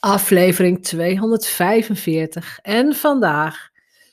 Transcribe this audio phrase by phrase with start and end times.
[0.00, 2.58] aflevering 245.
[2.58, 3.70] En vandaag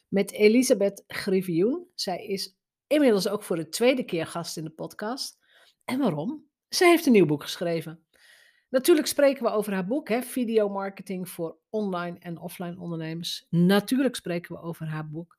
[0.07, 1.87] met Elisabeth Griffioen.
[1.95, 2.55] Zij is
[2.87, 5.37] inmiddels ook voor de tweede keer gast in de podcast.
[5.85, 6.45] En waarom?
[6.69, 8.05] Ze heeft een nieuw boek geschreven.
[8.69, 13.45] Natuurlijk spreken we over haar boek, hè, Videomarketing voor online en offline ondernemers.
[13.49, 15.37] Natuurlijk spreken we over haar boek.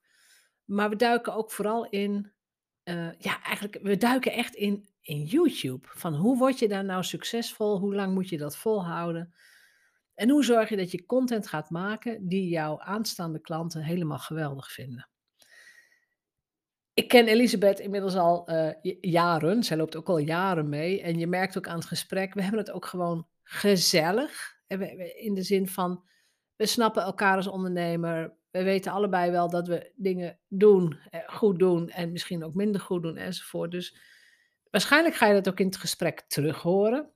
[0.65, 2.33] Maar we duiken ook vooral in,
[2.85, 5.89] uh, ja, eigenlijk, we duiken echt in, in YouTube.
[5.91, 7.79] Van hoe word je daar nou succesvol?
[7.79, 9.35] Hoe lang moet je dat volhouden?
[10.19, 14.73] En hoe zorg je dat je content gaat maken die jouw aanstaande klanten helemaal geweldig
[14.73, 15.09] vinden?
[16.95, 19.63] Ik ken Elisabeth inmiddels al uh, jaren.
[19.63, 21.03] Zij loopt ook al jaren mee.
[21.03, 24.57] En je merkt ook aan het gesprek, we hebben het ook gewoon gezellig.
[25.17, 26.05] In de zin van,
[26.57, 28.37] we snappen elkaar als ondernemer.
[28.51, 32.81] We weten allebei wel dat we dingen doen, eh, goed doen en misschien ook minder
[32.81, 33.71] goed doen enzovoort.
[33.71, 33.99] Dus
[34.71, 37.13] waarschijnlijk ga je dat ook in het gesprek terug horen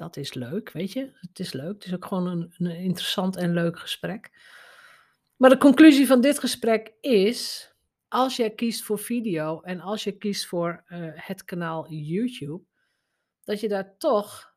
[0.00, 1.12] dat is leuk, weet je.
[1.14, 1.74] Het is leuk.
[1.74, 4.30] Het is ook gewoon een, een interessant en leuk gesprek.
[5.36, 7.72] Maar de conclusie van dit gesprek is,
[8.08, 12.62] als jij kiest voor video en als je kiest voor uh, het kanaal YouTube,
[13.44, 14.54] dat je daar toch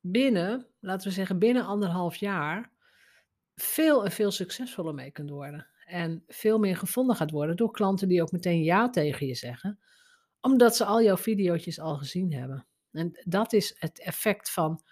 [0.00, 2.72] binnen, laten we zeggen binnen anderhalf jaar,
[3.54, 5.66] veel en veel succesvoller mee kunt worden.
[5.86, 9.78] En veel meer gevonden gaat worden door klanten die ook meteen ja tegen je zeggen,
[10.40, 12.67] omdat ze al jouw video's al gezien hebben.
[12.92, 14.82] En dat is het effect van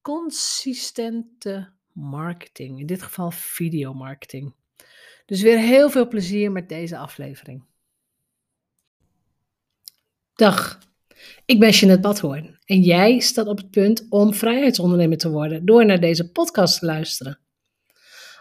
[0.00, 2.80] consistente marketing.
[2.80, 4.54] In dit geval videomarketing.
[5.26, 7.64] Dus weer heel veel plezier met deze aflevering.
[10.34, 10.78] Dag,
[11.44, 15.86] ik ben Jeanette Badhoorn en jij staat op het punt om vrijheidsondernemer te worden door
[15.86, 17.38] naar deze podcast te luisteren.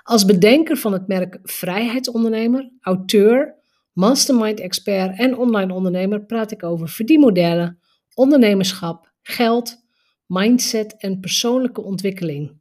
[0.03, 3.55] Als bedenker van het merk Vrijheidsondernemer, auteur,
[3.91, 7.80] mastermind expert en online ondernemer praat ik over verdienmodellen,
[8.13, 9.83] ondernemerschap, geld,
[10.25, 12.59] mindset en persoonlijke ontwikkeling.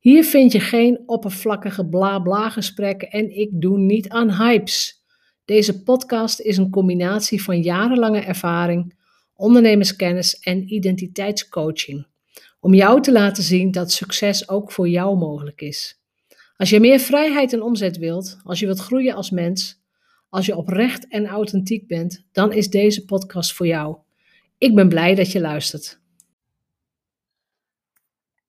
[0.00, 5.02] Hier vind je geen oppervlakkige bla-bla gesprekken en ik doe niet aan hypes.
[5.44, 8.94] Deze podcast is een combinatie van jarenlange ervaring,
[9.34, 12.06] ondernemerskennis en identiteitscoaching.
[12.60, 16.00] Om jou te laten zien dat succes ook voor jou mogelijk is.
[16.56, 19.82] Als je meer vrijheid en omzet wilt, als je wilt groeien als mens,
[20.28, 23.96] als je oprecht en authentiek bent, dan is deze podcast voor jou.
[24.64, 26.00] Ik ben blij dat je luistert.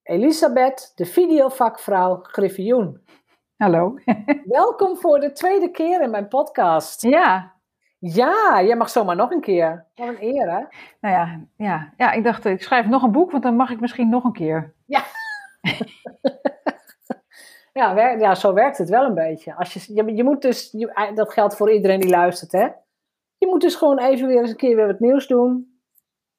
[0.02, 3.00] Elisabeth, de videovakvrouw Griffioen.
[3.56, 3.98] Hallo.
[4.44, 7.02] Welkom voor de tweede keer in mijn podcast.
[7.02, 7.54] Ja.
[7.98, 9.86] Ja, jij mag zomaar nog een keer.
[9.94, 10.64] Wat een eer, hè?
[11.00, 13.80] Nou ja, ja, ja, ik dacht, ik schrijf nog een boek, want dan mag ik
[13.80, 14.74] misschien nog een keer.
[14.86, 15.02] Ja.
[17.72, 19.54] ja, ja, zo werkt het wel een beetje.
[19.54, 22.68] Als je, je, je moet dus, je, dat geldt voor iedereen die luistert, hè?
[23.38, 25.74] Je moet dus gewoon even weer eens een keer weer wat nieuws doen.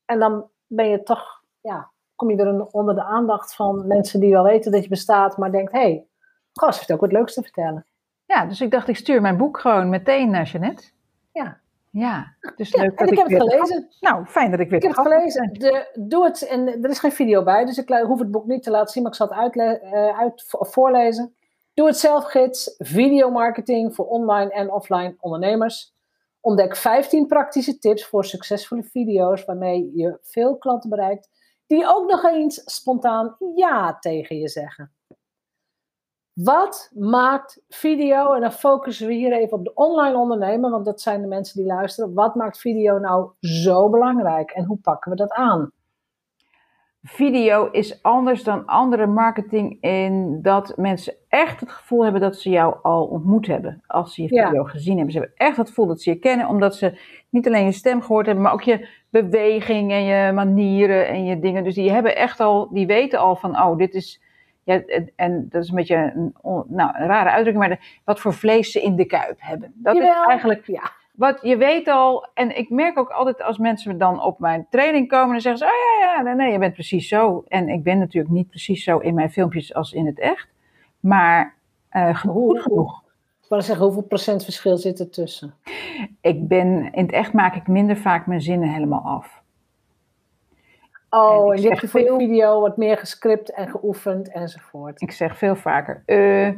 [0.08, 4.32] En dan ben je toch, ja, kom je weer onder de aandacht van mensen die
[4.32, 6.08] wel weten dat je bestaat, maar denkt, hé, hey,
[6.54, 7.86] gast heeft ook wat leuks te vertellen.
[8.26, 10.92] Ja, dus ik dacht, ik stuur mijn boek gewoon meteen naar Jeannette.
[11.32, 11.60] Ja.
[11.92, 13.88] Ja, dus ja, leuk dat ik, ik heb het gelezen.
[14.00, 15.54] Nou, fijn dat ik weer Ik heb het gelezen.
[15.54, 18.64] De, doe het, en er is geen video bij, dus ik hoef het boek niet
[18.64, 21.36] te laten zien, maar ik zal het uitle- uh, uit, voorlezen.
[21.74, 25.96] Doe het zelfgids, videomarketing voor online en offline ondernemers.
[26.48, 31.30] Ontdek 15 praktische tips voor succesvolle video's waarmee je veel klanten bereikt
[31.66, 34.92] die ook nog eens spontaan ja tegen je zeggen.
[36.34, 41.02] Wat maakt video, en dan focussen we hier even op de online ondernemer, want dat
[41.02, 42.14] zijn de mensen die luisteren.
[42.14, 45.72] Wat maakt video nou zo belangrijk en hoe pakken we dat aan?
[47.10, 52.50] Video is anders dan andere marketing in dat mensen echt het gevoel hebben dat ze
[52.50, 53.84] jou al ontmoet hebben.
[53.88, 55.14] Als ze je video gezien hebben.
[55.14, 58.02] Ze hebben echt het gevoel dat ze je kennen, omdat ze niet alleen je stem
[58.02, 61.64] gehoord hebben, maar ook je beweging en je manieren en je dingen.
[61.64, 64.22] Dus die hebben echt al, die weten al van, oh, dit is,
[64.64, 64.82] ja,
[65.16, 66.34] en dat is een beetje een,
[66.68, 69.74] nou, een rare uitdrukking, maar wat voor vlees ze in de kuip hebben.
[69.76, 70.92] Dat is eigenlijk, ja.
[71.18, 75.08] Wat je weet al, en ik merk ook altijd als mensen dan op mijn training
[75.08, 77.44] komen, dan zeggen ze, oh ja, ja, nee, je bent precies zo.
[77.48, 80.48] En ik ben natuurlijk niet precies zo in mijn filmpjes als in het echt,
[81.00, 81.56] maar
[81.92, 83.04] uh, goed genoeg.
[83.48, 85.54] Wou zeggen, hoeveel procent verschil zit er tussen?
[86.22, 89.42] Ik ben, in het echt maak ik minder vaak mijn zinnen helemaal af.
[91.10, 95.02] Oh, en, je hebt voor video wat meer gescript en geoefend enzovoort.
[95.02, 96.50] Ik zeg veel vaker, uh,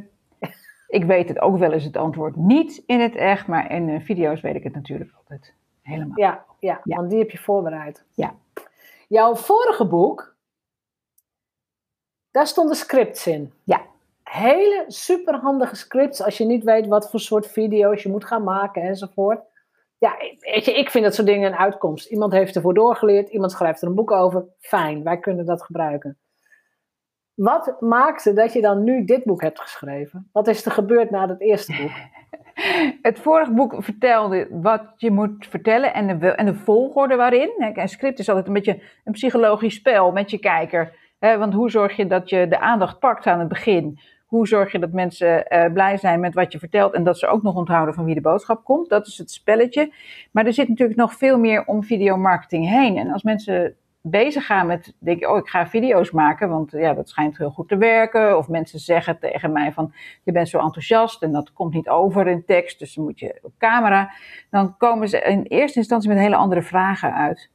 [0.90, 4.00] ik weet het ook wel eens het antwoord niet in het echt, maar in uh,
[4.00, 6.18] video's weet ik het natuurlijk altijd helemaal.
[6.18, 8.06] Ja, ja, ja, want die heb je voorbereid.
[8.14, 8.36] Ja.
[9.08, 10.36] Jouw vorige boek,
[12.32, 13.54] daar stonden scripts in.
[13.64, 13.82] Ja
[14.30, 18.82] hele superhandige scripts als je niet weet wat voor soort video's je moet gaan maken
[18.82, 19.42] enzovoort.
[19.98, 22.10] Ja, weet je, ik vind dat soort dingen een uitkomst.
[22.10, 24.46] Iemand heeft ervoor doorgeleerd, iemand schrijft er een boek over.
[24.60, 26.18] Fijn, wij kunnen dat gebruiken.
[27.40, 30.30] Wat maakte dat je dan nu dit boek hebt geschreven?
[30.32, 31.92] Wat is er gebeurd na het eerste boek?
[33.02, 37.74] Het vorige boek vertelde wat je moet vertellen en de, en de volgorde waarin.
[37.74, 40.96] Een script is altijd een beetje een psychologisch spel met je kijker.
[41.20, 44.00] Want hoe zorg je dat je de aandacht pakt aan het begin?
[44.26, 47.28] Hoe zorg je dat mensen uh, blij zijn met wat je vertelt en dat ze
[47.28, 48.90] ook nog onthouden van wie de boodschap komt?
[48.90, 49.94] Dat is het spelletje.
[50.32, 52.98] Maar er zit natuurlijk nog veel meer om videomarketing heen.
[52.98, 53.76] En als mensen
[54.10, 57.50] bezig gaan met, denk ik, oh, ik ga video's maken, want ja, dat schijnt heel
[57.50, 58.38] goed te werken.
[58.38, 62.28] Of mensen zeggen tegen mij van, je bent zo enthousiast en dat komt niet over
[62.28, 64.12] in tekst, dus dan moet je op camera.
[64.50, 67.50] Dan komen ze in eerste instantie met hele andere vragen uit.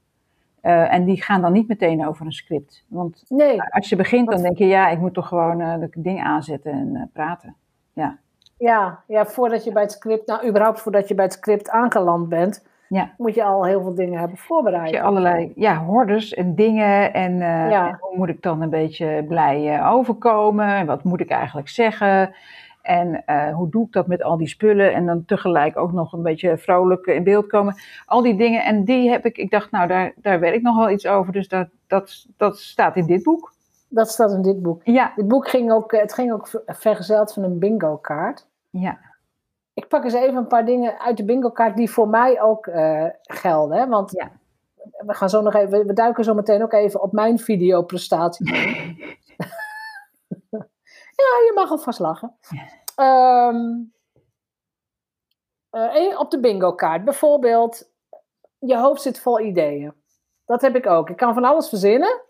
[0.62, 2.84] Uh, en die gaan dan niet meteen over een script.
[2.88, 6.22] Want nee, als je begint, dan denk je, ja, ik moet toch gewoon uh, ding
[6.22, 7.56] aanzetten en uh, praten.
[7.92, 8.18] Ja.
[8.58, 12.28] Ja, ja, voordat je bij het script, nou überhaupt voordat je bij het script aangeland
[12.28, 13.14] bent, ja.
[13.16, 14.90] moet je al heel veel dingen hebben voorbereid.
[14.90, 17.38] Je allerlei ja, hordes en dingen en,
[17.70, 17.96] ja.
[18.00, 22.34] hoe moet ik dan een beetje blij overkomen en wat moet ik eigenlijk zeggen.
[22.84, 24.94] En uh, hoe doe ik dat met al die spullen?
[24.94, 27.74] En dan tegelijk ook nog een beetje vrolijk in beeld komen.
[28.06, 28.64] Al die dingen.
[28.64, 31.32] En die heb ik, ik dacht, nou, daar, daar weet ik nog wel iets over.
[31.32, 33.52] Dus dat, dat, dat staat in dit boek.
[33.88, 34.80] Dat staat in dit boek.
[34.84, 35.12] Ja.
[35.16, 38.46] Dit boek ging ook, het ging ook vergezeld van een bingo kaart.
[38.70, 38.98] Ja.
[39.84, 42.66] Ik pak eens even een paar dingen uit de bingo kaart die voor mij ook
[42.66, 43.78] uh, gelden.
[43.78, 43.88] Hè?
[43.88, 44.30] Want ja.
[45.06, 48.52] we gaan zo nog even, we duiken zo meteen ook even op mijn videoprestatie.
[51.16, 52.36] Ja, je mag alvast lachen.
[52.96, 53.92] Um,
[55.70, 57.04] uh, op de bingo kaart.
[57.04, 57.90] Bijvoorbeeld,
[58.58, 59.94] je hoofd zit vol ideeën.
[60.44, 61.10] Dat heb ik ook.
[61.10, 62.22] Ik kan van alles verzinnen.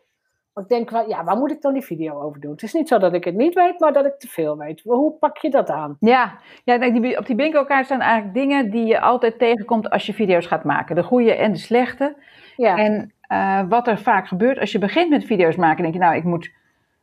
[0.61, 2.51] Ik denk, ja, waar moet ik dan die video over doen?
[2.51, 4.81] Het is niet zo dat ik het niet weet, maar dat ik te veel weet.
[4.83, 5.97] Hoe pak je dat aan?
[6.01, 10.07] Ja, ja die, op die bingo kaart staan eigenlijk dingen die je altijd tegenkomt als
[10.07, 10.97] je video's gaat maken.
[10.97, 12.17] De goede en de slechte.
[12.57, 12.77] Ja.
[12.77, 16.17] En uh, wat er vaak gebeurt als je begint met video's maken, denk je, nou,
[16.17, 16.53] ik moet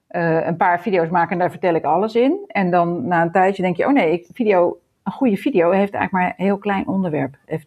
[0.10, 2.40] uh, een paar video's maken en daar vertel ik alles in.
[2.48, 6.12] En dan na een tijdje denk je, oh nee, video, een goede video heeft eigenlijk
[6.12, 7.36] maar een heel klein onderwerp.
[7.46, 7.66] Het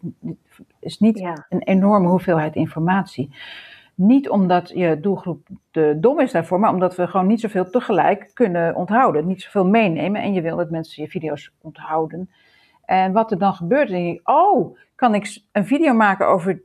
[0.81, 3.31] is niet een enorme hoeveelheid informatie.
[3.95, 8.31] Niet omdat je doelgroep te dom is daarvoor, maar omdat we gewoon niet zoveel tegelijk
[8.33, 9.27] kunnen onthouden.
[9.27, 12.31] Niet zoveel meenemen en je wil dat mensen je video's onthouden.
[12.85, 16.63] En wat er dan gebeurt, denk ik, oh, kan ik een video maken over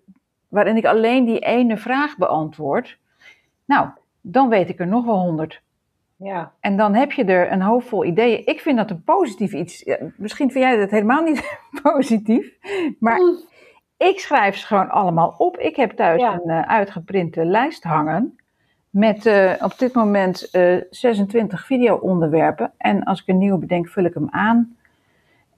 [0.48, 3.00] waarin ik alleen die ene vraag beantwoord?
[3.66, 3.90] Nou,
[4.22, 5.62] dan weet ik er nog wel honderd.
[6.16, 6.54] Ja.
[6.60, 8.46] En dan heb je er een hoop vol ideeën.
[8.46, 9.86] Ik vind dat een positief iets.
[10.18, 12.58] misschien vind jij dat helemaal niet positief.
[13.00, 13.40] Maar mm.
[14.00, 15.58] Ik schrijf ze gewoon allemaal op.
[15.58, 18.40] Ik heb thuis een uh, uitgeprinte lijst hangen.
[18.90, 22.72] Met uh, op dit moment uh, eh, 26 video-onderwerpen.
[22.78, 24.78] En als ik een nieuwe bedenk, vul ik hem aan.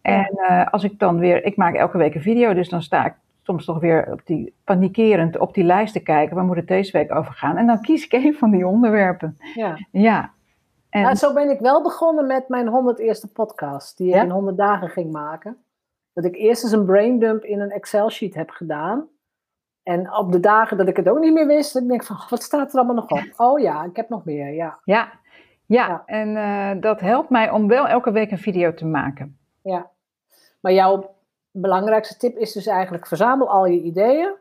[0.02, 0.30] En
[0.72, 1.46] als ik dan weer.
[1.46, 4.54] Ik maak elke week een video, dus dan sta ik soms toch weer op die,
[4.64, 6.36] panikerend op die lijst te kijken.
[6.36, 7.58] Waar moet het deze week over gaan?
[7.58, 9.38] En dan kies ik een van die onderwerpen.
[9.56, 9.78] Ja.
[9.92, 10.32] ja.
[10.90, 11.02] En...
[11.02, 14.58] Nou, zo ben ik wel begonnen met mijn 100 eerste podcast, die ik in 100
[14.58, 15.58] dagen ging maken.
[16.14, 19.08] Dat ik eerst eens een braindump in een Excel-sheet heb gedaan.
[19.84, 22.44] En op de dagen dat ik het ook niet meer wist, ik denk van, wat
[22.44, 23.34] staat er allemaal nog op?
[23.38, 24.80] Oh ja, ik heb nog meer, ja.
[24.84, 25.12] Ja,
[25.66, 26.04] ja.
[26.06, 29.38] en uh, dat helpt mij om wel elke week een video te maken.
[29.62, 29.90] Ja,
[30.60, 31.16] maar jouw
[31.52, 34.34] belangrijkste tip is dus eigenlijk, verzamel al je ideeën.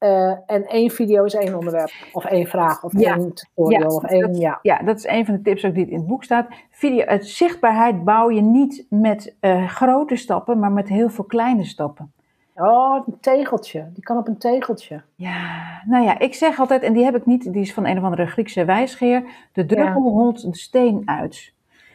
[0.00, 4.04] Uh, en één video is één onderwerp, of één vraag, of één tutorial, ja, of
[4.04, 4.58] één, dat, ja.
[4.62, 6.48] Ja, dat is een van de tips ook die in het boek staat.
[6.70, 11.64] Video, het zichtbaarheid bouw je niet met uh, grote stappen, maar met heel veel kleine
[11.64, 12.12] stappen.
[12.54, 13.90] Oh, een tegeltje.
[13.94, 15.02] Die kan op een tegeltje.
[15.14, 17.98] Ja, nou ja, ik zeg altijd, en die heb ik niet, die is van een
[17.98, 19.22] of andere Griekse wijsgeer.
[19.52, 20.10] De druppel ja.
[20.10, 21.52] holt de steen uit.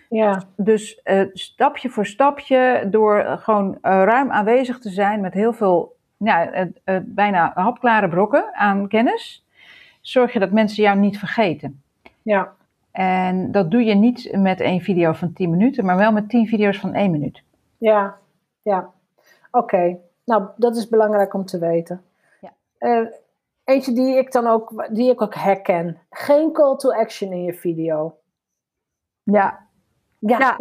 [0.10, 0.44] Ja.
[0.56, 5.95] Dus uh, stapje voor stapje, door gewoon ruim aanwezig te zijn met heel veel
[6.26, 9.46] ja, uh, bijna hapklare brokken aan kennis,
[10.02, 11.84] zorg je dat mensen jou niet vergeten.
[12.22, 12.54] Ja.
[12.92, 16.48] En dat doe je niet met één video van 10 minuten, maar wel met 10
[16.48, 17.44] video's van 1 minuut.
[17.78, 18.18] Ja,
[18.62, 18.90] ja.
[19.52, 19.98] Oké.
[20.26, 22.02] Nou, dat is belangrijk om te weten.
[22.42, 22.54] Ja.
[22.80, 23.08] Uh,
[23.64, 26.00] eentje die ik dan ook, die ik ook herken.
[26.10, 28.18] Geen call to action in je video.
[29.24, 29.68] Ja.
[30.20, 30.38] Ja.
[30.38, 30.58] ja.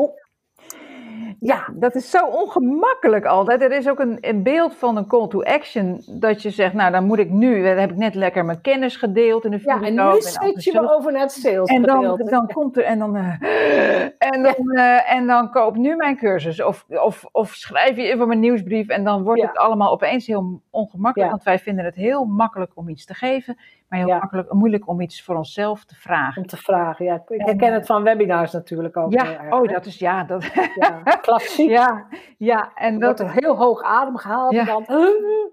[1.41, 3.63] Ja, dat is zo ongemakkelijk altijd.
[3.63, 6.93] Er is ook een, een, beeld van een call to action dat je zegt, nou
[6.93, 9.81] dan moet ik nu, dan heb ik net lekker mijn kennis gedeeld in de video.
[9.81, 12.85] Ja, en nu switch je we over naar het sales En dan, dan komt er,
[12.85, 13.29] en dan, uh,
[14.33, 18.29] en, dan uh, en dan koop nu mijn cursus of, of, of schrijf je even
[18.29, 19.47] mijn nieuwsbrief en dan wordt ja.
[19.47, 23.57] het allemaal opeens heel ongemakkelijk, want wij vinden het heel makkelijk om iets te geven.
[23.89, 26.43] Maar heel makkelijk, moeilijk om iets voor onszelf te vragen.
[26.43, 27.23] Om te vragen, ja.
[27.29, 29.13] Ik herken het van webinars natuurlijk ook.
[29.13, 30.25] Ja, oh, dat is ja.
[30.25, 30.45] Dat...
[30.81, 31.71] ja klassiek.
[31.71, 32.07] Ja,
[32.39, 34.61] ja en dat wordt heel hoog adem gehaald ja.
[34.61, 34.85] en dan.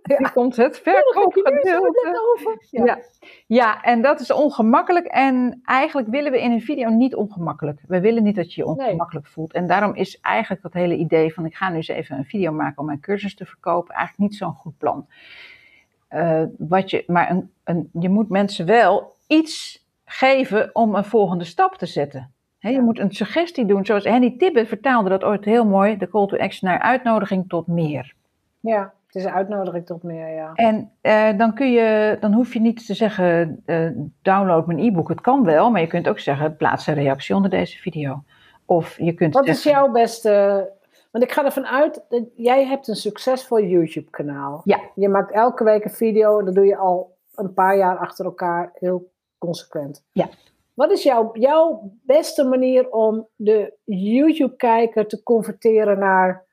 [0.04, 0.30] Ja.
[0.30, 2.60] komt het verkoopgedeelte.
[2.70, 2.84] Ja.
[2.86, 3.00] ja.
[3.48, 3.82] Ja.
[3.82, 5.06] en dat is ongemakkelijk.
[5.06, 7.82] En eigenlijk willen we in een video niet ongemakkelijk.
[7.88, 9.54] We willen niet dat je je ongemakkelijk voelt.
[9.54, 12.52] En daarom is eigenlijk dat hele idee van ik ga nu eens even een video
[12.52, 15.08] maken om mijn cursus te verkopen, eigenlijk niet zo'n goed plan.
[16.14, 21.44] Uh, wat je, maar een, een, je moet mensen wel iets geven om een volgende
[21.44, 22.32] stap te zetten.
[22.60, 26.28] je moet een suggestie doen, zoals Henny Tibbe vertaalde dat ooit heel mooi, de call
[26.28, 28.14] to action naar uitnodiging tot meer.
[28.60, 30.52] Ja, het is een uitnodiging tot meer, ja.
[30.54, 33.90] En uh, dan, kun je, dan hoef je niet te zeggen, uh,
[34.22, 35.10] download mijn e-book.
[35.10, 38.24] Het kan wel, maar je kunt ook zeggen, plaats een reactie onder deze video.
[38.66, 40.70] Of je kunt Wat is jouw beste
[41.12, 44.62] want ik ga ervan uit, dat jij hebt een succesvol YouTube-kanaal.
[44.64, 44.80] Ja.
[44.96, 48.26] Je maakt elke week een video en dat doe je al een paar jaar achter
[48.26, 50.06] elkaar heel consequent.
[50.12, 50.30] Ja.
[50.74, 56.46] Wat is jouw, jouw beste manier om de YouTube-kijker te converteren naar,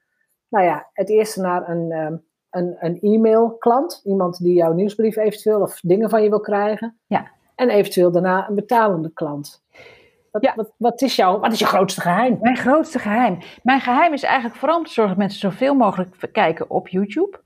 [0.48, 2.16] nou ja, het eerste naar een, ehm,
[2.50, 6.98] een, een e-mail-klant, iemand die jouw nieuwsbrief eventueel of dingen van je wil krijgen.
[7.06, 7.30] Ja.
[7.54, 9.62] En eventueel daarna een betalende klant.
[10.32, 10.52] Wat, ja.
[10.56, 12.38] wat, wat, is jouw, wat is je grootste geheim?
[12.40, 13.38] Mijn grootste geheim?
[13.62, 17.40] Mijn geheim is eigenlijk vooral om te zorgen dat mensen zoveel mogelijk kijken op YouTube.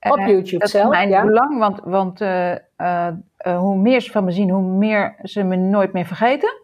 [0.00, 3.12] Op uh, YouTube dat zelf, is mijn belang, want, want uh, uh,
[3.58, 6.60] hoe meer ze van me zien, hoe meer ze me nooit meer vergeten.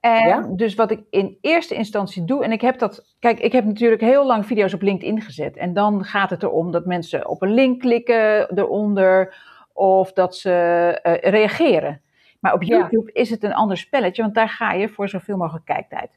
[0.00, 0.46] En ja?
[0.50, 4.02] dus wat ik in eerste instantie doe, en ik heb dat, kijk, ik heb natuurlijk
[4.02, 5.56] heel lang video's op LinkedIn gezet.
[5.56, 9.34] En dan gaat het erom dat mensen op een link klikken eronder,
[9.72, 12.00] of dat ze reageren.
[12.44, 15.64] Maar op YouTube is het een ander spelletje, want daar ga je voor zoveel mogelijk
[15.64, 16.10] kijktijd.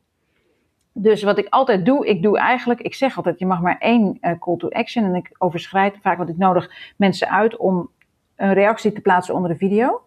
[0.92, 4.18] Dus wat ik altijd doe, ik doe eigenlijk, ik zeg altijd, je mag maar één
[4.22, 5.04] uh, call to action.
[5.04, 7.90] En ik overschrijd vaak, want ik nodig mensen uit om
[8.36, 10.02] een reactie te plaatsen onder de video.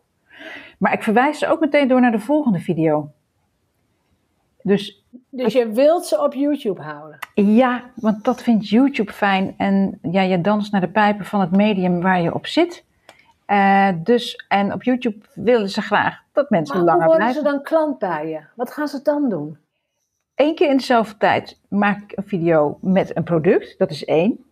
[0.78, 3.10] Maar ik verwijs ze ook meteen door naar de volgende video.
[4.62, 7.18] Dus, dus je wilt ze op YouTube houden?
[7.34, 9.54] Ja, want dat vindt YouTube fijn.
[9.56, 12.84] En ja, je danst naar de pijpen van het medium waar je op zit.
[13.50, 17.26] Uh, dus, en op YouTube willen ze graag dat mensen maar langer blijven.
[17.26, 18.40] hoe worden ze dan klant bij je?
[18.56, 19.58] Wat gaan ze dan doen?
[20.34, 23.78] Eén keer in dezelfde tijd maak ik een video met een product.
[23.78, 24.44] Dat is één.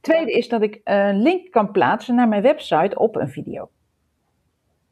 [0.00, 3.70] Tweede is dat ik een link kan plaatsen naar mijn website op een video.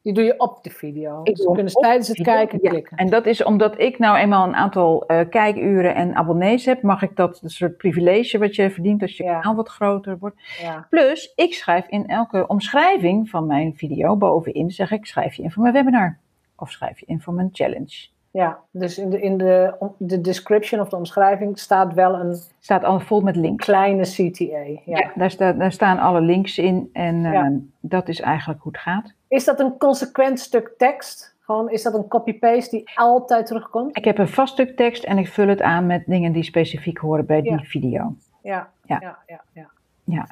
[0.05, 1.21] Die doe je op de video.
[1.23, 2.97] Ik dus kunnen tijdens het kijken klikken.
[2.97, 7.03] En dat is omdat ik nou eenmaal een aantal uh, kijkuren en abonnees heb, mag
[7.03, 9.41] ik dat een soort privilege wat je verdient als je ja.
[9.41, 10.37] kanaal wat groter wordt.
[10.61, 10.87] Ja.
[10.91, 15.51] Plus, ik schrijf in elke omschrijving van mijn video bovenin, zeg ik, schrijf je in
[15.51, 16.19] voor mijn webinar.
[16.57, 18.14] Of schrijf je in voor mijn challenge.
[18.35, 22.37] Ja, dus in de, in de, de description of de omschrijving staat wel een...
[22.61, 23.65] Staat al vol met links.
[23.65, 24.59] Kleine CTA.
[24.59, 27.49] Ja, ja daar, staat, daar staan alle links in en ja.
[27.49, 29.15] uh, dat is eigenlijk hoe het gaat.
[29.29, 31.37] Is dat een consequent stuk tekst?
[31.41, 33.97] Gewoon, is dat een copy-paste die altijd terugkomt?
[33.97, 36.99] Ik heb een vast stuk tekst en ik vul het aan met dingen die specifiek
[36.99, 38.15] horen bij die video.
[38.43, 39.45] Ja, ja, ja, ja.
[39.53, 39.71] ja.
[40.05, 40.27] ja.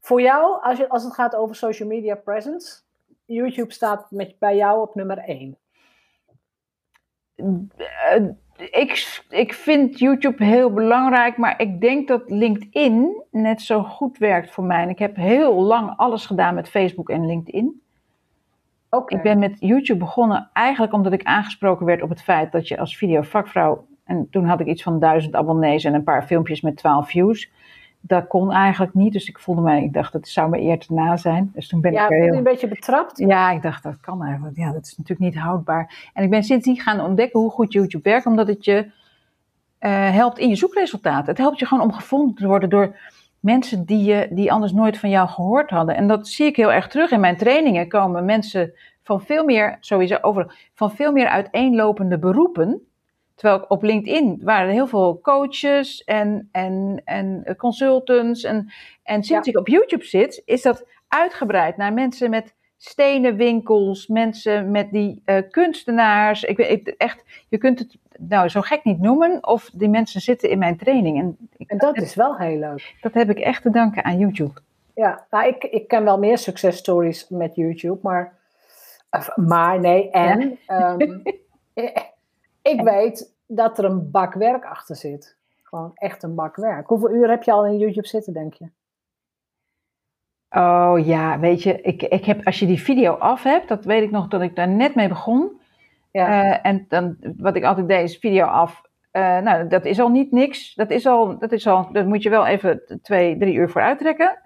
[0.00, 2.80] Voor jou, als, je, als het gaat over social media presence,
[3.24, 5.56] YouTube staat met, bij jou op nummer 1.
[7.36, 14.18] Uh, ik, ik vind YouTube heel belangrijk, maar ik denk dat LinkedIn net zo goed
[14.18, 14.82] werkt voor mij.
[14.82, 17.82] En ik heb heel lang alles gedaan met Facebook en LinkedIn.
[18.90, 19.18] Okay.
[19.18, 22.78] Ik ben met YouTube begonnen eigenlijk omdat ik aangesproken werd op het feit dat je
[22.78, 26.76] als videovakvrouw, en toen had ik iets van duizend abonnees en een paar filmpjes met
[26.76, 27.50] 12 views.
[28.04, 30.92] Dat kon eigenlijk niet, dus ik voelde mij, ik dacht, dat zou me eer te
[30.94, 31.50] na zijn.
[31.54, 32.34] Dus toen ben ja, ik er heel...
[32.34, 33.18] een beetje betrapt?
[33.18, 34.56] Ja, ik dacht, dat kan eigenlijk.
[34.56, 36.10] Ja, dat is natuurlijk niet houdbaar.
[36.14, 38.86] En ik ben sindsdien gaan ontdekken hoe goed YouTube werkt, omdat het je
[39.80, 41.28] uh, helpt in je zoekresultaten.
[41.28, 42.96] Het helpt je gewoon om gevonden te worden door
[43.40, 45.96] mensen die, je, die anders nooit van jou gehoord hadden.
[45.96, 47.88] En dat zie ik heel erg terug in mijn trainingen.
[47.88, 52.86] Komen mensen van veel meer, sowieso over, van veel meer uiteenlopende beroepen.
[53.42, 58.44] Terwijl op LinkedIn waren er heel veel coaches en, en, en consultants.
[58.44, 58.72] En,
[59.02, 59.52] en sinds ja.
[59.52, 65.22] ik op YouTube zit, is dat uitgebreid naar mensen met stenen winkels, mensen met die
[65.26, 66.42] uh, kunstenaars.
[66.42, 70.50] Ik, ik, echt, je kunt het nou zo gek niet noemen, of die mensen zitten
[70.50, 71.18] in mijn training.
[71.18, 72.94] En, ik, en dat, dat is wel heel leuk.
[73.00, 74.60] Dat heb ik echt te danken aan YouTube.
[74.94, 78.36] Ja, nou, ik, ik ken wel meer successtories met YouTube, maar,
[79.34, 80.92] maar nee, en ja.
[80.92, 81.22] um,
[82.62, 85.36] ik, weet dat er een bak werk achter zit.
[85.62, 86.86] Gewoon echt een bak werk.
[86.86, 88.70] Hoeveel uur heb je al in YouTube zitten, denk je?
[90.50, 94.02] Oh ja, weet je, ik, ik heb, als je die video af hebt, dat weet
[94.02, 95.60] ik nog dat ik daar net mee begon.
[96.10, 96.44] Ja.
[96.44, 98.82] Uh, en dan, wat ik altijd deed, is video af.
[99.12, 100.74] Uh, nou, dat is al niet niks.
[100.74, 103.80] Dat is al, dat is al, dat moet je wel even twee, drie uur voor
[103.80, 104.38] uittrekken.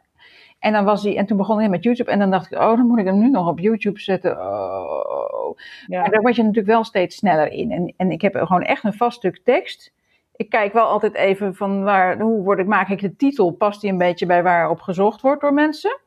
[0.59, 2.11] En, dan was hij, en toen begon hij met YouTube.
[2.11, 4.41] En dan dacht ik, oh, dan moet ik hem nu nog op YouTube zetten.
[4.41, 5.59] Oh.
[5.87, 6.01] Ja.
[6.01, 7.73] Maar daar word je natuurlijk wel steeds sneller in.
[7.73, 9.95] En, en ik heb gewoon echt een vast stuk tekst.
[10.37, 13.51] Ik kijk wel altijd even van waar, hoe word ik, maak ik de titel?
[13.51, 16.01] Past die een beetje bij waar op gezocht wordt door mensen?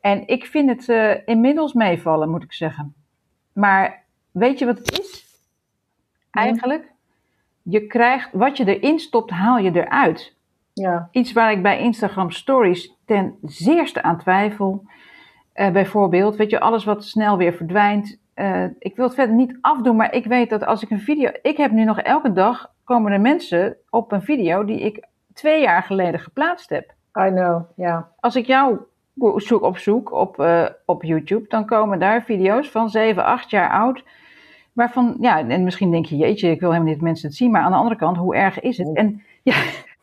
[0.00, 2.94] En ik vind het eh, inmiddels meevallen, moet ik zeggen.
[3.52, 5.24] Maar weet je wat het is?
[6.30, 6.92] Eigenlijk,
[7.62, 10.36] je krijgt, wat je erin stopt, haal je eruit.
[10.80, 11.08] Ja.
[11.10, 14.84] Iets waar ik bij Instagram Stories ten zeerste aan twijfel.
[15.52, 18.18] Eh, bijvoorbeeld, weet je, alles wat snel weer verdwijnt.
[18.34, 21.30] Eh, ik wil het verder niet afdoen, maar ik weet dat als ik een video.
[21.42, 25.60] Ik heb nu nog elke dag komen er mensen op een video die ik twee
[25.60, 26.94] jaar geleden geplaatst heb.
[27.18, 28.08] I know, ja.
[28.20, 28.78] Als ik jou
[29.36, 34.04] zoek opzoek op, eh, op YouTube, dan komen daar video's van 7, 8 jaar oud.
[34.72, 37.50] Waarvan, ja, en misschien denk je, jeetje, ik wil helemaal niet dat mensen het zien.
[37.50, 38.96] Maar aan de andere kant, hoe erg is het?
[38.96, 39.54] En ja,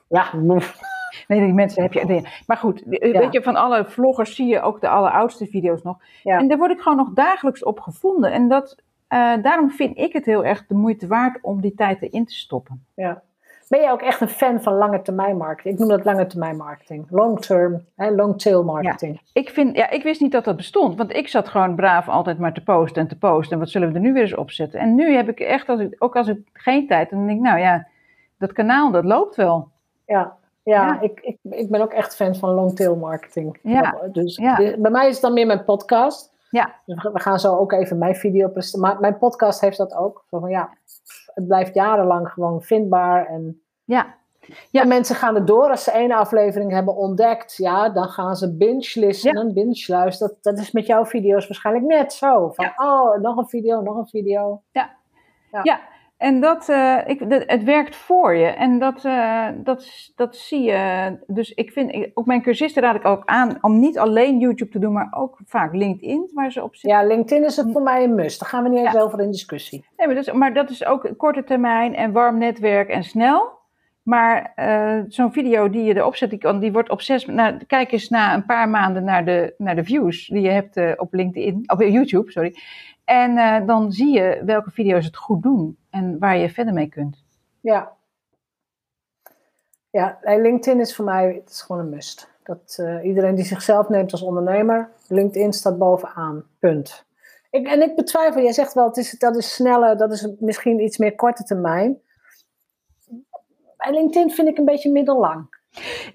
[0.10, 0.26] Ja,
[1.28, 2.06] nee, die mensen heb je.
[2.06, 2.28] nee.
[2.48, 3.20] Maar goed, eh, Ja.
[3.20, 5.98] weet je, van alle vloggers zie je ook de alleroudste video's nog.
[6.24, 6.38] Ja.
[6.38, 8.32] En daar word ik gewoon nog dagelijks op gevonden.
[8.32, 8.76] En dat,
[9.08, 12.34] eh, daarom vind ik het heel erg de moeite waard om die tijd erin te
[12.36, 12.86] stoppen.
[12.94, 13.26] ja.
[13.70, 15.74] Ben jij ook echt een fan van lange termijn marketing?
[15.74, 17.06] Ik noem dat lange termijn marketing.
[17.10, 19.22] Long term, hè, long tail marketing.
[19.34, 22.40] Ik, vind, ja, ik wist niet dat dat bestond, want ik zat gewoon braaf altijd
[22.40, 23.54] maar te posten en te posten.
[23.54, 24.80] En wat zullen we er nu weer eens opzetten?
[24.80, 27.44] En nu heb ik echt, als ik, ook als ik geen tijd, dan denk ik,
[27.46, 27.88] nou ja,
[28.38, 29.70] dat kanaal, dat loopt wel.
[30.08, 31.02] Ja, ja, Ja.
[31.02, 33.60] Ik, ik, ik ben ook echt fan van long tail marketing.
[33.62, 34.56] Ja, Dus ja.
[34.56, 36.36] de- bij mij is het dan meer mijn podcast.
[36.50, 36.74] Ja.
[36.86, 38.88] Dus we gaan zo ook even mijn video presenteren.
[38.88, 40.24] Maar mijn podcast heeft dat ook.
[40.30, 40.70] Van, ja,
[41.34, 43.26] het blijft jarenlang gewoon vindbaar.
[43.26, 44.16] En, Ja,
[44.70, 44.82] Ja.
[44.82, 47.56] en mensen gaan er door als ze één aflevering hebben ontdekt.
[47.56, 50.34] Ja, dan gaan ze binge listenen, binge luisteren.
[50.42, 52.50] Dat, dat is met jouw video's waarschijnlijk net zo.
[52.50, 54.62] Van, oh, nog een video, nog een video.
[54.72, 55.80] ja.
[56.18, 58.46] En dat, eh, ik, dat- het werkt voor je.
[58.46, 61.12] En dat, eh, dat, dat zie je.
[61.28, 64.80] Dus ik vind, ook mijn cursisten raad ik ook aan om niet alleen YouTube te
[64.80, 67.00] doen, maar ook vaak LinkedIn, waar ze op zitten.
[67.00, 68.40] Ja, LinkedIn is het voor mij een must.
[68.40, 69.86] Daar gaan we niet eens over in discussie.
[69.98, 73.56] Nee, maar, dat is, maar dat is ook korte termijn en warm netwerk en snel.
[74.04, 77.26] Maar eh, zo'n video die je erop zet, die, kan, die wordt op zes...
[77.26, 81.00] Nou, kijk eens na een paar maanden naar de, naar de views die je hebt
[81.00, 82.56] op LinkedIn, op YouTube, sorry.
[83.06, 87.24] En dan zie je welke video's het goed doen en waar je verder mee kunt.
[87.62, 87.96] Ja.
[89.90, 92.30] Ja, LinkedIn is voor mij het is gewoon een must.
[92.44, 96.44] Dat, eh, iedereen die zichzelf neemt als ondernemer, LinkedIn staat bovenaan.
[96.60, 97.06] Punt.
[97.50, 100.80] Ik, en ik betwijfel, jij zegt wel, het is, dat is sneller, dat is misschien
[100.80, 102.02] iets meer korte termijn.
[103.78, 105.56] LinkedIn vind ik een beetje middellang.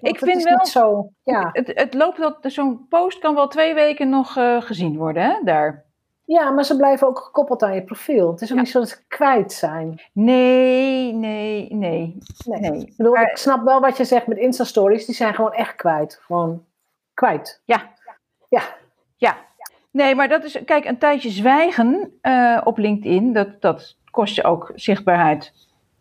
[0.01, 1.49] Want Ik vind is wel- Niet zo, ja.
[1.53, 5.39] Het, het loopt dat zo'n post kan wel twee weken nog eh, gezien worden, hè,
[5.43, 5.85] daar.
[6.25, 8.31] Ja, maar ze blijven ook gekoppeld aan je profiel.
[8.31, 8.61] Het is ook Ja.
[8.63, 10.01] niet zo dat ze kwijt zijn.
[10.13, 12.59] Nee, nee, nee, Nee.
[12.59, 12.81] nee.
[12.81, 15.05] Ik bedoel, Maar- ik snap wel wat je zegt met Insta-stories.
[15.05, 16.19] Die zijn gewoon echt kwijt.
[16.21, 16.65] Gewoon
[17.13, 17.61] kwijt.
[17.65, 17.81] Ja.
[18.49, 18.61] Ja.
[19.17, 19.35] Ja.
[19.91, 24.43] Nee, maar dat is, kijk, een tijdje zwijgen eh, op LinkedIn, dat, dat kost je
[24.43, 25.53] ook zichtbaarheid.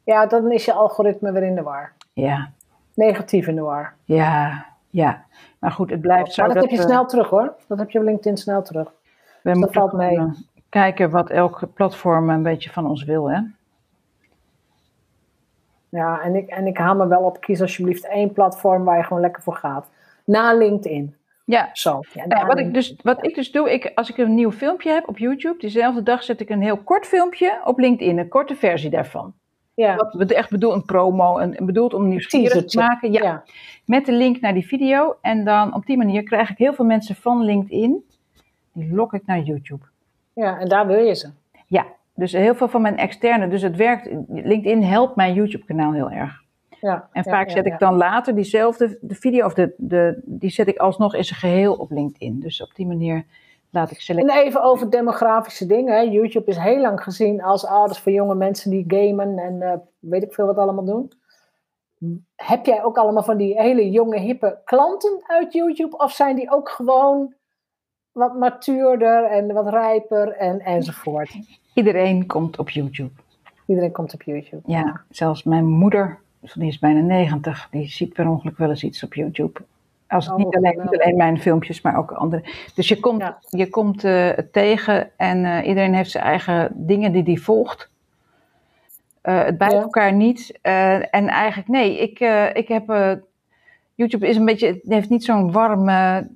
[0.04, 1.92] Ja, dan is je algoritme weer in de war.
[2.12, 2.52] Ja,
[2.94, 3.94] Negatief in de war.
[4.04, 5.24] ja, ja.
[5.58, 7.54] Maar goed, het blijft zo Maar dat, heb je we- snel terug hoor.
[7.68, 8.92] Dat heb je op LinkedIn snel terug.
[9.42, 10.14] We dat moeten valt mee.
[10.14, 13.40] gewoon, eh, kijken wat elk platform een beetje van ons wil, hè.
[15.88, 17.40] Ja, en ik, en ik haal me wel op.
[17.40, 19.90] Kies alsjeblieft één platform waar je gewoon lekker voor gaat.
[20.24, 21.14] Na LinkedIn.
[21.44, 22.00] Ja, Zo.
[22.28, 25.09] Ja, wat, ik dus, wat ik dus doe, ik, als ik een nieuw filmpje heb
[25.09, 28.90] op YouTube, diezelfde dag zet ik een heel kort filmpje op LinkedIn, een korte versie
[28.90, 29.35] daarvan.
[29.74, 29.96] ja.
[29.96, 33.12] Wat we echt bedoel, een promo, een, bedoeld om nieuwsgierig te maken.
[33.12, 33.44] Ja, Ja.
[33.85, 35.16] met de link naar die video.
[35.20, 38.05] En dan op die manier krijg ik heel veel mensen van LinkedIn,
[38.72, 39.85] die lok ik naar YouTube.
[40.32, 41.30] ja, en daar wil je ze.
[41.66, 45.92] Ja, dus heel veel van mijn externe, dus het werkt, LinkedIn helpt mijn YouTube kanaal
[45.92, 46.40] heel erg.
[46.80, 47.08] Ja.
[47.12, 50.68] En vaak ja, zet ik dan later diezelfde de video, of de, de, die zet
[50.68, 52.40] ik alsnog in zijn geheel op LinkedIn.
[52.40, 53.24] Dus op die manier
[53.70, 54.28] laat ik select.
[54.28, 55.94] En even over demografische dingen.
[55.94, 56.00] Hè.
[56.00, 60.22] YouTube is heel lang gezien als ouders voor jonge mensen die gamen en eh, weet
[60.22, 61.12] ik veel wat allemaal doen.
[62.37, 65.96] Heb jij ook allemaal van die hele jonge, hippe klanten uit YouTube?
[65.96, 67.35] Of zijn die ook gewoon
[68.12, 71.37] wat matuurder en wat rijper en, enzovoort?
[71.75, 73.11] Iedereen komt op YouTube.
[73.66, 74.62] Iedereen komt op YouTube.
[74.66, 76.18] Ja, zelfs mijn moeder,
[76.55, 79.61] die is bijna 90, die ziet per ongeluk wel eens iets op YouTube.
[80.09, 82.44] Als het Oh, niet, alleen, niet alleen mijn filmpjes, maar ook andere.
[82.75, 83.38] Dus je komt, Ja.
[83.48, 87.90] je komt eh, tegen en eh, iedereen heeft zijn eigen dingen die die volgt.
[89.20, 89.81] Eh, het bijt Ja.
[89.81, 90.59] elkaar niet.
[90.62, 92.20] En eigenlijk, nee, ik,
[92.57, 93.18] ik heb.
[93.94, 96.29] YouTube is een beetje, het heeft niet zo'n warme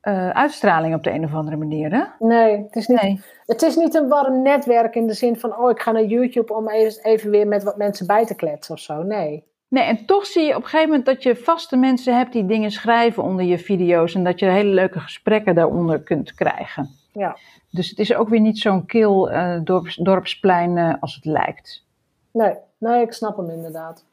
[0.00, 1.92] eh, uitstraling op de een of andere manier.
[1.92, 2.26] Hè?
[2.26, 3.20] Nee, het is, niet, Nee.
[3.46, 6.54] het is niet een warm netwerk in de zin van, oh, ik ga naar YouTube
[6.54, 9.02] om even, even weer met wat mensen bij te kletsen of zo.
[9.02, 9.48] Nee.
[9.68, 12.46] Nee, en toch zie je op een gegeven moment dat je vaste mensen hebt die
[12.46, 16.88] dingen schrijven onder je video's en dat je hele leuke gesprekken daaronder kunt krijgen.
[17.12, 17.36] Ja.
[17.70, 21.86] Dus het is ook weer niet zo'n kil uh, dorps, dorpsplein uh, als het lijkt.
[22.32, 24.04] Nee, nee, ik snap hem inderdaad.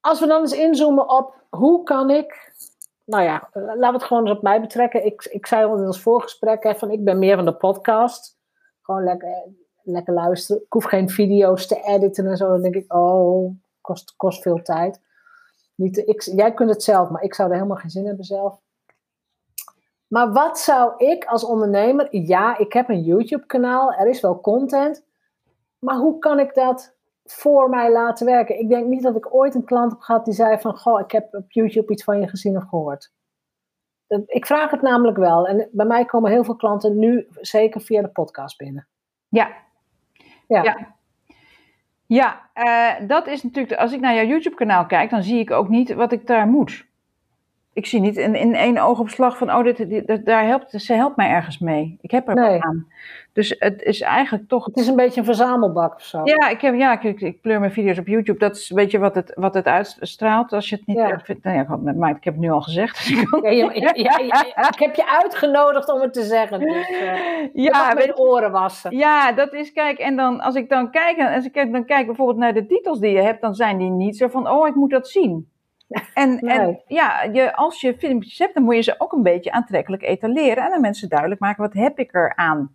[0.00, 2.52] Als we dan eens inzoomen op hoe kan ik,
[3.10, 5.04] nou ja, laten we het gewoon eens op mij betrekken.
[5.04, 8.38] Ik, ik zei al in ons voorgesprek hè, van ik ben meer van de podcast.
[8.82, 9.48] Gewoon lekker,
[9.82, 10.62] lekker luisteren.
[10.62, 12.48] Ik hoef geen video's te editen en zo.
[12.48, 15.00] Dan denk ik, oh, kost, kost veel tijd.
[15.74, 18.24] Niet, ik, jij kunt het zelf, maar ik zou er helemaal geen zin in hebben
[18.24, 18.60] zelf.
[20.06, 25.04] Maar wat zou ik als ondernemer, ja, ik heb een YouTube-kanaal, er is wel content,
[25.78, 26.96] maar hoe kan ik dat
[27.32, 28.58] voor mij laten werken?
[28.58, 31.10] Ik denk niet dat ik ooit een klant heb gehad die zei van, goh, ik
[31.10, 33.12] heb op YouTube iets van je gezien of gehoord.
[34.26, 35.46] Ik vraag het namelijk wel.
[35.46, 38.88] En bij mij komen heel veel klanten nu zeker via de podcast binnen.
[39.28, 39.50] Ja.
[40.46, 40.62] Ja.
[40.62, 40.98] ja.
[42.06, 43.80] Ja, uh, dat is natuurlijk.
[43.80, 46.86] Als ik naar jouw YouTube-kanaal kijk, dan zie ik ook niet wat ik daar moet
[47.72, 51.16] ik zie niet in, in één oogopslag van, oh, dit, dit, daar helpt, ze helpt
[51.16, 51.98] mij ergens mee.
[52.00, 52.62] Ik heb er nee.
[52.62, 52.86] aan.
[53.32, 54.64] Dus het is eigenlijk toch...
[54.64, 56.20] Het is een beetje een verzamelbak of zo.
[56.24, 58.38] Ja, ik, heb, ja ik, ik, pleur mijn video's op YouTube.
[58.38, 60.52] Dat is een beetje wat het, wat het uitstraalt.
[60.52, 61.20] Als je het niet ja.
[61.24, 61.44] vindt.
[61.44, 63.08] Nou ja, maar ik heb het nu al gezegd.
[63.08, 64.18] Dus ja, ja,
[64.54, 66.60] ja, ik heb je uitgenodigd om het te zeggen.
[66.60, 68.96] Dus, uh, ja, met oren wassen.
[68.96, 72.38] Ja, dat is, kijk, en dan als ik dan kijk, als ik dan kijk bijvoorbeeld
[72.38, 74.90] naar de titels die je hebt, dan zijn die niet zo van, oh, ik moet
[74.90, 75.49] dat zien.
[76.14, 79.52] En, en ja, je, als je filmpjes hebt, dan moet je ze ook een beetje
[79.52, 80.64] aantrekkelijk etaleren.
[80.64, 82.70] En aan mensen duidelijk maken, wat heb ik er aan?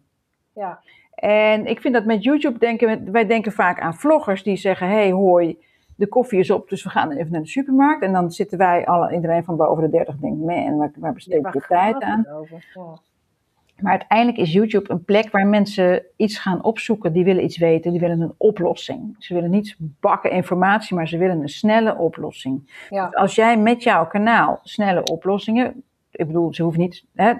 [0.53, 0.79] Ja.
[1.15, 5.11] En ik vind dat met YouTube denken, wij denken vaak aan vloggers die zeggen, hey
[5.11, 5.59] hoi,
[5.95, 8.03] de koffie is op, dus we gaan even naar de supermarkt.
[8.03, 11.47] En dan zitten wij, alle, iedereen van boven de 30, denkt, man, waar, waar besteed
[11.53, 12.25] je tijd aan?
[12.73, 12.99] Ja.
[13.81, 17.13] Maar uiteindelijk is YouTube een plek waar mensen iets gaan opzoeken.
[17.13, 19.15] Die willen iets weten, die willen een oplossing.
[19.19, 22.85] Ze willen niet bakken informatie, maar ze willen een snelle oplossing.
[22.89, 23.05] Ja.
[23.05, 27.33] Dus als jij met jouw kanaal snelle oplossingen, ik bedoel, ze hoeven niet hè,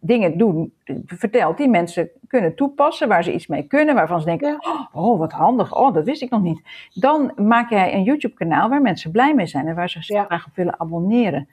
[0.00, 0.72] dingen doen,
[1.06, 4.58] vertelt die mensen kunnen toepassen, waar ze iets mee kunnen, waarvan ze denken,
[4.92, 6.62] oh wat handig, oh dat wist ik nog niet.
[6.94, 10.24] Dan maak jij een YouTube kanaal waar mensen blij mee zijn en waar ze zich
[10.24, 11.48] graag op willen abonneren.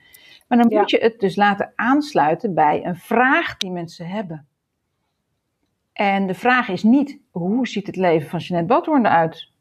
[0.54, 4.48] Maar dan moet je het dus laten aansluiten bij een vraag die mensen hebben.
[5.94, 9.52] En de vraag is niet, hoe ziet het leven van Jeanette Badhoorn eruit?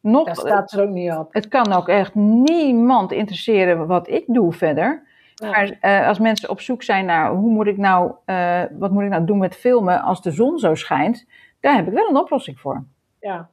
[0.00, 1.32] Nog, Daar staat er ook niet op.
[1.32, 5.02] Het kan ook echt niemand interesseren wat ik doe verder.
[5.42, 9.02] Maar uh, als mensen op zoek zijn naar hoe moet ik nou, uh, wat moet
[9.02, 11.26] ik nou doen met filmen als de zon zo schijnt,
[11.60, 12.84] daar heb ik wel een oplossing voor.
[13.20, 13.50] Ja.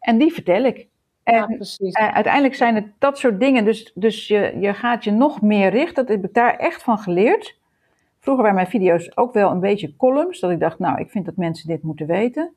[0.00, 0.88] En die vertel ik.
[1.30, 3.64] En uh, uiteindelijk zijn het dat soort dingen.
[3.64, 6.06] Dus, dus je, je gaat je nog meer richten.
[6.06, 7.58] Dat heb ik daar echt van geleerd.
[8.18, 10.40] Vroeger waren mijn video's ook wel een beetje columns.
[10.40, 12.52] Dat ik dacht, nou, ik vind dat mensen dit moeten weten.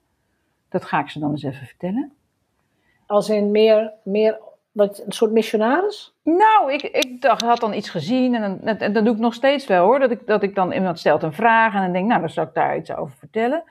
[0.70, 2.14] Dat ga ik ze dan eens even vertellen.
[3.06, 4.40] Als in meer, meer
[4.74, 6.14] een soort missionaris?
[6.24, 8.36] Nou, ik, ik dacht, had dan iets gezien.
[8.36, 10.00] En dan, en dat doe ik nog steeds wel hoor.
[10.00, 11.74] Dat ik, dat ik dan iemand stelt een vraag.
[11.74, 13.64] En dan denk, nou, dan zal ik daar iets over vertellen.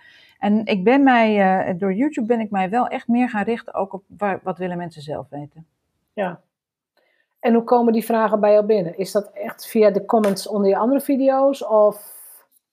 [0.42, 3.74] En ik ben mij, uh, door YouTube ben ik mij wel echt meer gaan richten
[3.74, 5.66] ook op waar, wat willen mensen zelf weten.
[6.12, 6.40] Ja.
[7.40, 8.98] En hoe komen die vragen bij jou binnen?
[8.98, 12.20] Is dat echt via de comments onder je andere video's of...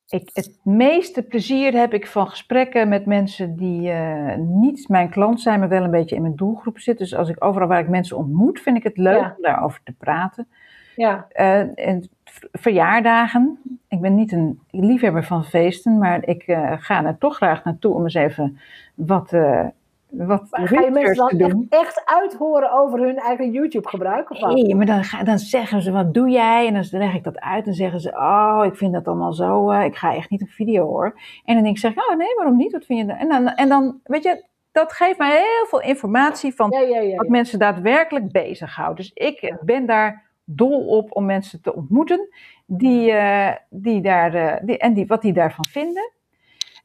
[0.08, 5.42] Ik, het meeste plezier heb ik van gesprekken met mensen die uh, niet mijn klant
[5.42, 7.06] zijn, maar wel een beetje in mijn doelgroep zitten.
[7.06, 9.94] Dus als ik overal waar ik mensen ontmoet, vind ik het leuk om daarover te
[9.98, 10.48] praten.
[10.96, 11.28] Ja.
[11.34, 12.10] Uh, en
[12.52, 13.60] verjaardagen.
[13.88, 17.94] Ik ben niet een liefhebber van feesten, maar ik uh, ga er toch graag naartoe
[17.94, 18.60] om eens even
[18.96, 19.66] wat, uh,
[20.10, 24.30] wat Ga je mensen dan echt, echt, uithoren over hun eigen YouTube-gebruik?
[24.30, 26.68] Nee, maar dan, ga, dan zeggen ze, wat doe jij?
[26.68, 29.72] En dan leg ik dat uit en zeggen ze, oh, ik vind dat allemaal zo,
[29.72, 31.20] uh, ik ga echt niet op video hoor.
[31.46, 32.72] En dan denk ik, zeg, oh nee, waarom niet?
[32.72, 33.16] Wat vind je dan?
[33.16, 37.00] En dan, en dan weet je, dat geeft mij heel veel informatie van ja, ja,
[37.00, 38.98] ja, wat mensen daadwerkelijk bezighoudt.
[38.98, 42.30] Dus ik ben daar dol op om mensen te ontmoeten
[42.66, 46.12] die, uh, die daar, uh, die, en die, wat die daarvan vinden.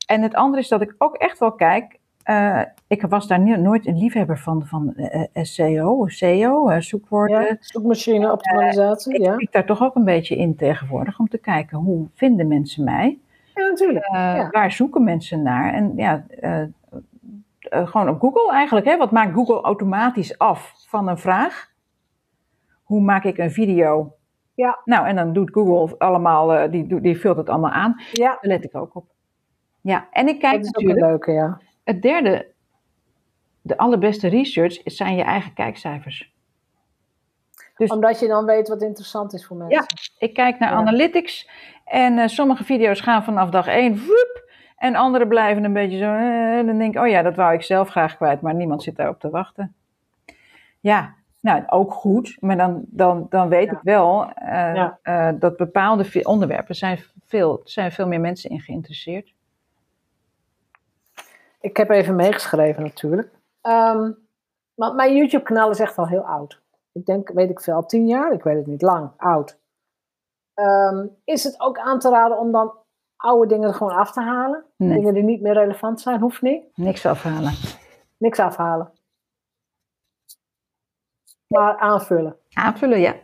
[0.06, 1.98] En het andere is dat ik ook echt wel kijk.
[2.30, 4.94] Uh, ik was daar nooit een liefhebber van, van
[5.32, 7.40] SEO, SEO, zoekwoorden.
[7.40, 9.14] Ja, zoekmachine optimalisatie.
[9.14, 12.84] ik kijk daar toch ook een beetje in tegenwoordig om te kijken hoe vinden mensen
[12.84, 13.18] mij.
[13.54, 14.08] Ja, natuurlijk.
[14.12, 14.48] Ja.
[14.50, 15.72] Waar zoeken mensen naar?
[15.72, 16.24] En ja,
[17.60, 18.86] gewoon op Google eigenlijk.
[18.86, 18.96] Hè?
[18.96, 21.73] Wat maakt Google automatisch af van een vraag?
[22.94, 24.14] Hoe maak ik een video?
[24.54, 24.80] Ja.
[24.84, 28.00] Nou, en dan doet Google allemaal, uh, die, die vult het allemaal aan.
[28.12, 28.28] Ja.
[28.28, 29.04] Daar let ik ook op.
[29.80, 31.00] Ja, en ik kijk dat is natuurlijk.
[31.00, 31.60] Een leuke, ja.
[31.84, 32.46] Het derde,
[33.62, 36.32] de allerbeste research, zijn je eigen kijkcijfers.
[37.76, 39.76] Dus, Omdat je dan weet wat interessant is voor mensen.
[39.76, 39.86] Ja,
[40.26, 41.50] ik kijk naar analytics
[41.84, 46.14] en uh, sommige video's gaan vanaf dag één, woep, en andere blijven een beetje zo.
[46.14, 48.96] Uh, dan denk ik, oh ja, dat wou ik zelf graag kwijt, maar niemand zit
[48.96, 49.74] daarop te wachten.
[50.80, 53.72] Ja, Nou, ook goed, maar dan, dan, dan weet Ja.
[53.72, 54.98] ik wel eh, Ja.
[55.02, 59.34] eh, dat bepaalde onderwerpen zijn veel, zijn veel meer mensen in geïnteresseerd.
[61.60, 63.30] Ik heb even meegeschreven natuurlijk.
[63.60, 64.10] Ehm,
[64.74, 66.60] want mijn YouTube-kanaal is echt al heel oud.
[66.92, 68.32] Ik denk, weet ik veel, al tien jaar?
[68.32, 69.58] Ik weet het niet, lang, oud.
[70.54, 72.72] Ehm, is het ook aan te raden om dan
[73.16, 74.64] oude dingen er gewoon af te halen?
[74.76, 74.94] Nee.
[74.98, 76.62] Dingen die niet meer relevant zijn, hoeft niet.
[76.74, 77.52] Niks afhalen.
[78.16, 78.90] Niks afhalen.
[81.46, 82.36] Maar aanvullen.
[82.52, 83.14] Aanvullen, ja.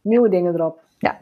[0.00, 0.80] Nieuwe dingen erop.
[0.98, 1.18] Ja.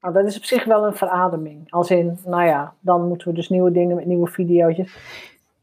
[0.00, 1.72] Nou, dat is op zich wel een verademing.
[1.72, 4.80] Als in, nou ja, dan moeten we dus nieuwe dingen met nieuwe video's.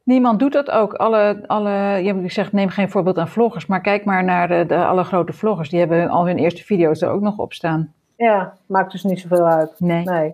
[0.03, 0.93] Niemand doet dat ook.
[0.93, 4.65] Alle, alle, je hebt gezegd, neem geen voorbeeld aan vloggers, maar kijk maar naar de,
[4.65, 5.69] de alle grote vloggers.
[5.69, 7.93] Die hebben al hun eerste video's er ook nog op staan.
[8.17, 9.79] Ja, maakt dus niet zoveel uit.
[9.79, 10.33] Nee, Nee.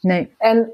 [0.00, 0.34] nee.
[0.38, 0.70] En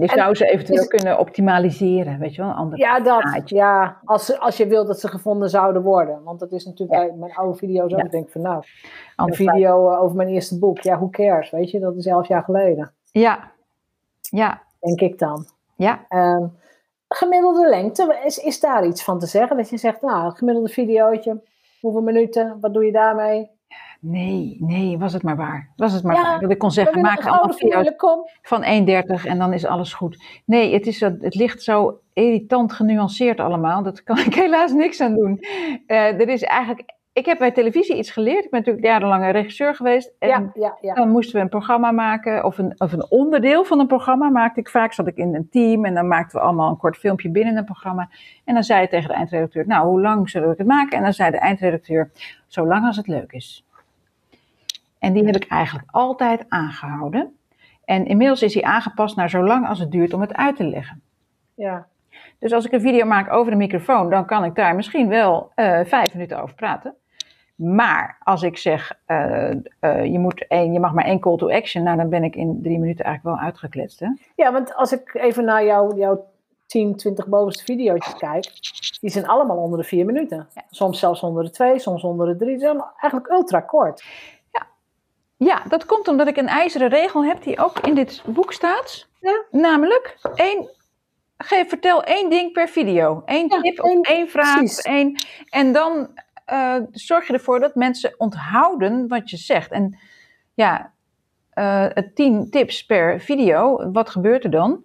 [0.00, 3.20] Je En zou ze eventueel is- kunnen optimaliseren, weet je wel, een ander Ja, dat.
[3.20, 3.56] plaatje.
[3.56, 6.22] Ja, als, als je wilt dat ze gevonden zouden worden.
[6.22, 7.06] Want dat is natuurlijk Ja.
[7.06, 7.98] bij mijn oude video's ook.
[7.98, 8.04] Ja.
[8.04, 8.62] Ik denk van nou,
[9.16, 10.78] een video eh, over mijn eerste boek.
[10.80, 11.50] Ja, who cares?
[11.50, 12.92] Weet je, dat is elf jaar geleden.
[13.10, 13.50] Ja,
[14.20, 15.46] ja, Denk ik dan.
[15.76, 16.04] ja.
[16.08, 16.46] Ehm,
[17.08, 19.56] gemiddelde lengte, is, is daar iets van te zeggen?
[19.56, 21.42] Dat je zegt, nou, gemiddelde videootje.
[21.80, 22.56] Hoeveel minuten?
[22.60, 23.50] Wat doe je daarmee?
[24.00, 25.68] Nee, nee, was het maar waar.
[25.76, 26.40] Was het maar Ja, waar.
[26.40, 27.92] Dat ik kon zeggen, maak een allemaal video's
[28.42, 30.24] van 1,30 en dan is alles goed.
[30.44, 33.82] Nee, het, is, dat- het ligt zo irritant genuanceerd allemaal.
[33.82, 35.38] Dat kan ik helaas niks aan doen.
[35.86, 38.44] Eh, er is eigenlijk, ik heb bij televisie iets geleerd.
[38.44, 40.12] Ik ben natuurlijk jarenlang een regisseur geweest.
[40.18, 40.94] En Ja, ja, ja.
[40.94, 44.60] dan moesten we een programma maken, of een, of een onderdeel van een programma maakte
[44.60, 44.92] ik vaak.
[44.92, 47.64] Zat ik in een team en dan maakten we allemaal een kort filmpje binnen een
[47.64, 48.08] programma.
[48.44, 50.96] En dan zei je tegen de eindredacteur, nou, hoe lang zullen we het maken?
[50.96, 52.10] En dan zei de eindredacteur,
[52.46, 53.66] zo lang als het leuk is.
[54.98, 57.36] En die heb ik eigenlijk altijd aangehouden.
[57.84, 60.64] En inmiddels is hij aangepast naar zo lang als het duurt om het uit te
[60.64, 61.02] leggen.
[61.54, 61.86] ja.
[62.38, 65.50] Dus als ik een video maak over een microfoon, dan kan ik daar misschien wel
[65.54, 66.94] eh, vijf minuten over praten.
[67.54, 71.50] Maar als ik zeg, eh, eh, je, moet één, je mag maar één call to
[71.50, 74.00] action, nou dan ben ik in drie minuten eigenlijk wel uitgekletst.
[74.00, 74.08] Hè?
[74.36, 76.26] Ja, want als ik even naar jouw, jouw
[76.66, 78.44] 10, 20 bovenste video's kijk,
[79.00, 80.48] die zijn allemaal onder de vier minuten.
[80.70, 82.50] Soms zelfs onder de twee, soms onder de drie.
[82.50, 84.04] Die zijn eigenlijk ultra kort.
[85.38, 89.08] Ja, dat komt omdat ik een ijzeren regel heb die ook in dit boek staat.
[89.20, 89.44] Ja.
[89.50, 90.70] Namelijk, één,
[91.36, 93.22] geef, vertel één ding per video.
[93.24, 94.56] Eén Ja, tip één- of één vraag.
[94.56, 94.80] precies.
[94.80, 95.16] Één,
[95.48, 96.08] en dan
[96.44, 99.70] eh, zorg je ervoor dat mensen onthouden wat je zegt.
[99.70, 99.98] En
[100.54, 100.92] ja,
[101.94, 104.82] het tien tips per video, wat gebeurt er dan?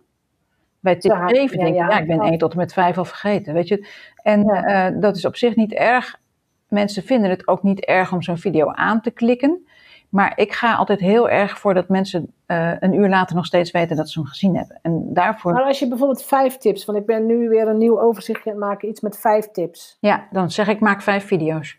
[0.79, 1.99] Bij tip Ja, 7 ja, denk ik, ja.
[1.99, 2.21] ik ben.
[2.21, 3.87] 1 tot en met 5 al vergeten, weet je.
[4.15, 6.19] En eh, dat is op zich niet erg.
[6.67, 9.67] Mensen vinden het ook niet erg om zo'n video aan te klikken.
[10.13, 13.71] Maar ik ga altijd heel erg voor dat mensen eh, een uur later nog steeds
[13.71, 14.79] weten dat ze hem gezien hebben.
[14.81, 17.99] En daarvoor, Maar als je bijvoorbeeld vijf tips, want ik ben nu weer een nieuw
[18.01, 19.97] overzichtje aan het maken, iets met vijf tips.
[19.99, 21.77] ja, dan zeg ik maak vijf video's.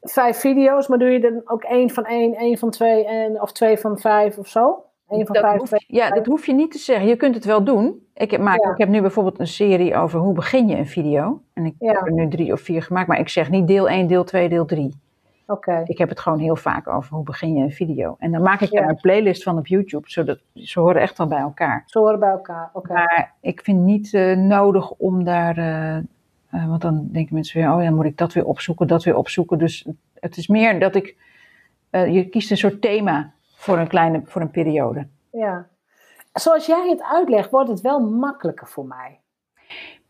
[0.00, 3.52] Vijf video's, maar doe je dan ook één van één, één van twee en, of
[3.52, 4.84] twee van vijf of zo?
[5.08, 7.06] Eén van Dat vijf, hoef, twee ja, dat hoef je niet te zeggen.
[7.08, 8.06] Je kunt het wel doen.
[8.14, 8.70] Ik heb, maak, Ja.
[8.70, 11.42] ik heb nu bijvoorbeeld een serie over hoe begin je een video.
[11.54, 11.92] En ik Ja.
[11.92, 13.08] heb er nu drie of vier gemaakt.
[13.08, 14.94] Maar ik zeg niet deel 1, deel 2, deel 3.
[15.84, 18.16] Ik heb het gewoon heel vaak over hoe begin je een video.
[18.18, 18.80] En dan maak ik Ja.
[18.80, 20.10] daar een playlist van op YouTube.
[20.10, 21.82] Zodat, ze horen echt wel bij elkaar.
[21.86, 22.70] Ze horen bij elkaar.
[22.72, 22.92] Oké.
[22.92, 25.56] Maar ik vind niet eh, nodig om daar.
[25.58, 29.04] eh, eh, want dan denken mensen weer: oh ja, moet ik dat weer opzoeken, dat
[29.04, 29.58] weer opzoeken.
[29.58, 31.16] Dus het is meer dat ik.
[31.90, 35.06] je kiest een soort thema voor een kleine voor een periode.
[35.32, 35.66] Ja.
[36.32, 39.18] Zoals jij het uitlegt, wordt het wel makkelijker voor mij.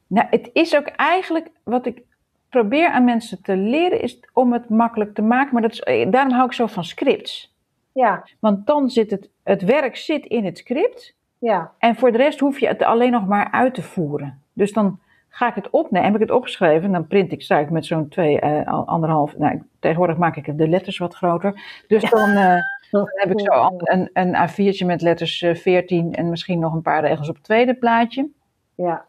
[0.07, 2.03] Nou, het is ook eigenlijk wat ik
[2.51, 5.53] probeer aan mensen te leren, is om het makkelijk te maken.
[5.53, 7.55] Maar dat is, eh, daarom hou ik zo van scripts.
[7.93, 11.15] Ja, Want dan zit het, het werk zit in het script.
[11.39, 14.43] ja, En voor de rest hoef je het alleen nog maar uit te voeren.
[14.53, 16.07] Dus dan ga ik het opnemen.
[16.07, 19.37] Heb ik het opgeschreven, dan print ik, sta ik met zo'n twee, eh, anderhalf.
[19.39, 21.83] Nou, tegenwoordig maak ik de letters wat groter.
[21.89, 22.57] Dus dan, eh,
[22.91, 26.83] dan heb ik zo een, een A4'tje met letters eh, 14 en misschien nog een
[26.83, 28.29] paar regels op het tweede plaatje.
[28.75, 29.09] ja.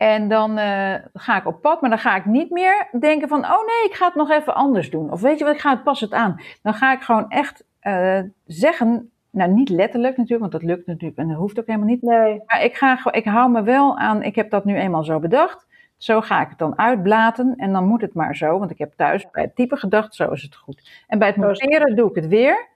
[0.00, 3.44] En dan eh, ga ik op pad, maar dan ga ik niet meer denken van,
[3.44, 5.12] oh nee, ik ga het nog even anders doen.
[5.12, 6.40] Of weet je wat, ik ga het pas het aan.
[6.62, 11.18] Dan ga ik gewoon echt eh, zeggen, nou niet letterlijk natuurlijk, want dat lukt natuurlijk
[11.18, 12.02] en dat hoeft ook helemaal niet.
[12.02, 15.18] Nee, Maar ik, ga, ik hou me wel aan, ik heb dat nu eenmaal zo
[15.18, 15.66] bedacht.
[15.96, 18.58] Zo ga ik het dan uitblaten en dan moet het maar zo.
[18.58, 21.04] Want ik heb thuis bij het type gedacht, zo is het goed.
[21.06, 22.68] En bij het monteren doe ik het weer.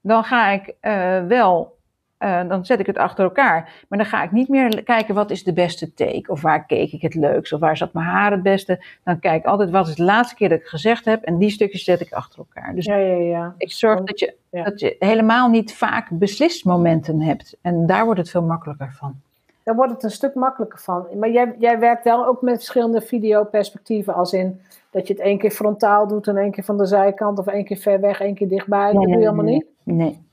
[0.00, 1.77] Dan ga ik eh, wel,
[2.18, 3.84] eh, dan zet ik het achter elkaar.
[3.88, 6.24] Maar dan ga ik niet meer kijken wat is de beste take.
[6.26, 7.52] Of waar keek ik het leukst.
[7.52, 8.84] Of waar zat mijn haar het beste.
[9.04, 11.22] Dan kijk ik altijd wat is de laatste keer dat ik gezegd heb.
[11.22, 12.74] En die stukjes zet ik achter elkaar.
[12.74, 13.54] Dus ja, ja, ja.
[13.58, 17.56] ik zorg dat je, dat je helemaal niet vaak beslismomenten hebt.
[17.62, 19.14] En daar wordt het veel makkelijker van.
[19.62, 21.06] daar wordt het een stuk makkelijker van.
[21.18, 25.38] Maar jij, jij werkt wel ook met verschillende videoperspectieven, als in dat je het één
[25.38, 28.34] keer frontaal doet en één keer van de zijkant, of één keer ver weg, één
[28.34, 28.92] keer dichtbij.
[28.92, 29.66] dat doe je allemaal niet?
[29.82, 30.26] Nee.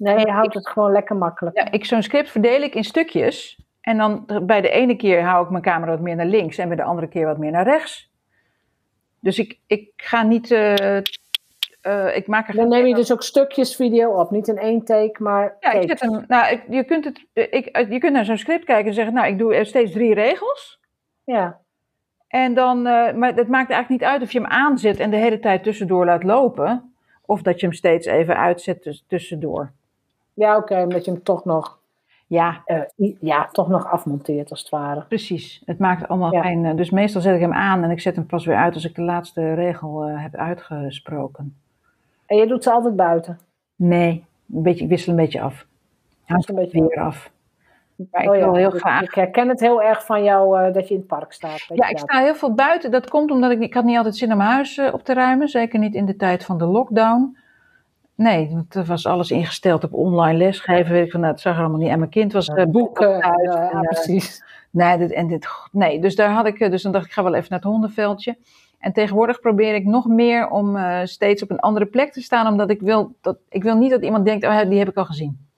[0.00, 1.56] Nee, je houdt het gewoon lekker makkelijk.
[1.56, 3.60] Ja, ik, zo'n script verdeel ik in stukjes.
[3.80, 6.68] En dan bij de ene keer hou ik mijn camera wat meer naar links en
[6.68, 8.10] bij de andere keer wat meer naar rechts.
[9.20, 10.50] Dus ik, ik ga niet.
[10.50, 14.58] eh, eh, ik maak er Dan neem je dus ook stukjes video op, niet in
[14.58, 18.12] één take, maar Ja, ik zet hem, nou, ik- je, kunt het, ik, je kunt
[18.12, 20.80] naar zo'n script kijken en zeggen, nou, ik doe er steeds drie regels.
[21.24, 21.58] Ja,
[22.28, 25.16] En dan, eh, maar het maakt eigenlijk niet uit of je hem aanzet en de
[25.16, 26.94] hele tijd tussendoor laat lopen.
[27.26, 29.72] Of dat je hem steeds even uitzet tuss- tussendoor.
[30.40, 31.78] Ja oké, omdat je hem toch nog,
[32.26, 32.80] Ja, eh,
[33.20, 35.04] ja, toch nog afmonteert, als het ware.
[35.08, 35.62] precies.
[35.64, 36.42] Het maakt allemaal Ja.
[36.42, 36.64] geen...
[36.64, 38.84] eh, dus meestal zet ik hem aan en ik zet hem pas weer uit als
[38.84, 41.56] ik de laatste regel eh, heb uitgesproken.
[42.26, 43.38] En je doet ze altijd buiten.
[43.76, 44.24] Nee,
[44.54, 45.66] een beetje, ik wissel een beetje af.
[46.24, 47.30] Hangt een beetje weer af.
[48.10, 50.88] Maar ik Oh ja, wil heel graag Ik herken het heel erg van jou dat
[50.88, 51.64] je in het park staat.
[51.74, 52.90] Ja, ik sta heel veel buiten.
[52.90, 55.48] Dat komt omdat ik, ik had niet altijd zin om mijn huis op te ruimen.
[55.48, 57.36] Zeker niet in de tijd van de lockdown.
[58.20, 60.92] Nee, want er was alles ingesteld op online lesgeven.
[60.92, 61.88] Weet ik van, nou, het zag er allemaal niet.
[61.88, 64.44] En mijn kind was eh boeken en, eh, precies.
[64.70, 67.22] nee, dit, en dit, nee, dus daar had ik, eh, dus dan dacht ik, ga
[67.22, 68.36] wel even naar het hondenveldje.
[68.78, 72.46] En tegenwoordig probeer ik nog meer om steeds op een andere plek te staan.
[72.46, 75.04] Omdat ik wil, dat, ik wil niet dat iemand denkt, oh, die heb ik al
[75.04, 75.48] gezien.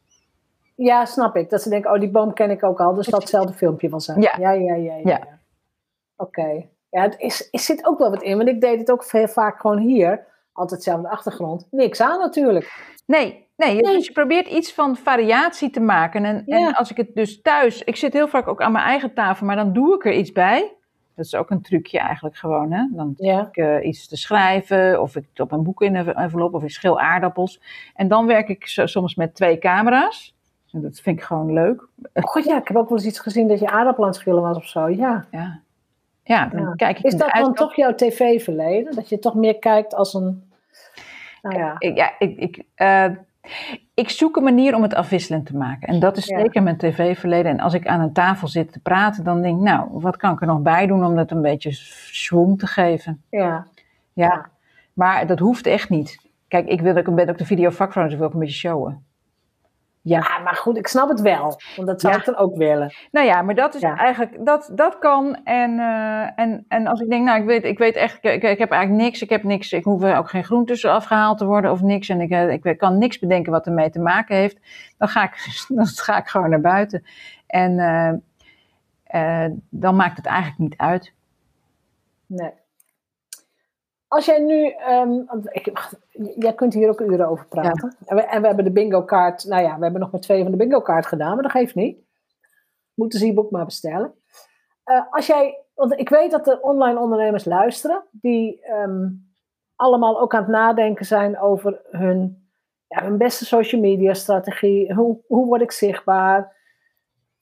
[0.74, 1.50] Ja, snap ik.
[1.50, 4.20] Dat ze denken, oh, die boom ken ik ook al, dus datzelfde filmpje wel zijn.
[4.20, 4.34] Ja.
[4.38, 4.94] ja, ja, ja.
[4.94, 5.02] ja, Ja.
[5.04, 5.38] ja.
[6.16, 6.66] Oké.
[6.90, 9.28] Ja, het is, er zit ook wel wat in, want ik deed het ook veel
[9.28, 10.30] vaak gewoon hier.
[10.52, 11.66] Altijd hetzelfde achtergrond.
[11.70, 12.90] Niks aan natuurlijk.
[13.06, 13.92] Nee, nee, Nee.
[13.96, 16.24] dus je probeert iets van variatie te maken.
[16.24, 19.14] En, en als ik het dus thuis, ik zit heel vaak ook aan mijn eigen
[19.14, 20.72] tafel, maar dan doe ik er iets bij.
[21.14, 22.72] Dat is ook een trucje eigenlijk gewoon.
[22.72, 22.86] Hè?
[22.90, 23.40] Dan Ja.
[23.52, 26.70] ik eh, iets te schrijven, of ik op een boek in een envelop, of ik
[26.70, 27.60] schil aardappels.
[27.94, 30.34] En dan werk ik zo- soms met twee camera's.
[30.72, 31.86] En dat vind ik gewoon leuk.
[32.14, 34.42] God ja, ik heb ook wel eens iets gezien dat je aardappel aan het schillen
[34.42, 34.88] was of zo.
[34.88, 35.24] Ja.
[35.30, 35.60] Ja,
[36.24, 36.72] ja dan Ja.
[36.76, 37.56] kijk ik Is dat dan uitkant.
[37.56, 38.94] toch jouw tv-verleden?
[38.94, 40.50] Dat je toch meer kijkt als een.
[41.42, 41.74] Nou ja.
[41.78, 43.06] Ik, ja, ik, ik, eh,
[43.94, 45.88] ik zoek een manier om het afwisselend te maken.
[45.88, 46.38] En dat is Ja.
[46.38, 47.50] zeker mijn tv-verleden.
[47.52, 50.32] En als ik aan een tafel zit te praten, dan denk ik, nou, wat kan
[50.32, 53.22] ik er nog bij doen om dat een beetje schwung te geven?
[53.30, 53.66] ja.
[54.14, 54.48] Ja,
[54.92, 56.18] maar dat hoeft echt niet.
[56.48, 58.54] Kijk, ik wil ook, ben ook de video vakvrouw, dus ik wil ook een beetje
[58.54, 59.04] showen.
[60.04, 61.60] Ja, Ja, maar goed, ik snap het wel.
[61.76, 62.18] Want dat zou Ja.
[62.18, 62.92] ik dan ook willen.
[63.10, 63.96] nou ja, maar dat is Ja.
[63.96, 65.34] eigenlijk, dat, dat kan.
[65.44, 68.58] En, eh, en, en als ik denk, nou, ik weet, ik weet echt, ik, ik
[68.58, 71.70] heb eigenlijk niks, ik heb niks, ik hoef er ook geen groentes afgehaald te worden
[71.70, 72.08] of niks.
[72.08, 74.58] En ik, eh, ik kan niks bedenken wat ermee te maken heeft.
[74.98, 75.34] Dan ga ik,
[75.68, 77.04] dan ga ik gewoon naar buiten.
[77.46, 77.78] En
[79.04, 81.12] eh, dan maakt het eigenlijk niet uit.
[82.26, 82.50] Nee.
[84.08, 84.74] Als jij nu,
[85.26, 85.72] want ik,
[86.38, 87.96] jij kunt hier ook uren over praten.
[88.04, 90.42] En, we, en we hebben de bingo kaart, nou ja, we hebben nog maar twee
[90.42, 91.98] van de bingo kaart gedaan, maar dat geeft niet.
[92.94, 94.14] Moeten ze je boek maar bestellen.
[94.84, 99.08] Eh, als jij, want ik weet dat er online ondernemers luisteren, die ehm,
[99.76, 102.48] allemaal ook aan het nadenken zijn over hun,
[102.86, 104.94] ja, hun beste social media strategie.
[104.94, 106.56] Hoe, hoe word ik zichtbaar?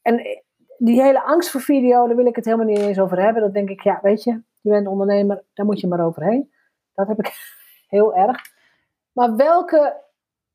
[0.03, 0.43] En
[0.79, 3.43] die hele angst voor video, daar wil ik het helemaal niet eens over hebben.
[3.43, 6.53] Dat denk ik, ja, weet je, je bent ondernemer, daar moet je maar overheen.
[6.95, 7.33] Dat heb ik
[7.88, 8.50] heel erg.
[9.20, 9.96] Maar welke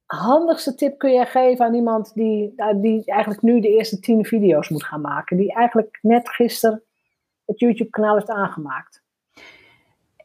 [0.06, 4.25] handigste tip kun jij geven aan iemand die, nou, die eigenlijk nu de eerste tien
[4.25, 5.38] video's moet gaan maken?
[5.38, 6.84] Die eigenlijk net gisteren
[7.45, 9.04] het YouTube-kanaal heeft aangemaakt.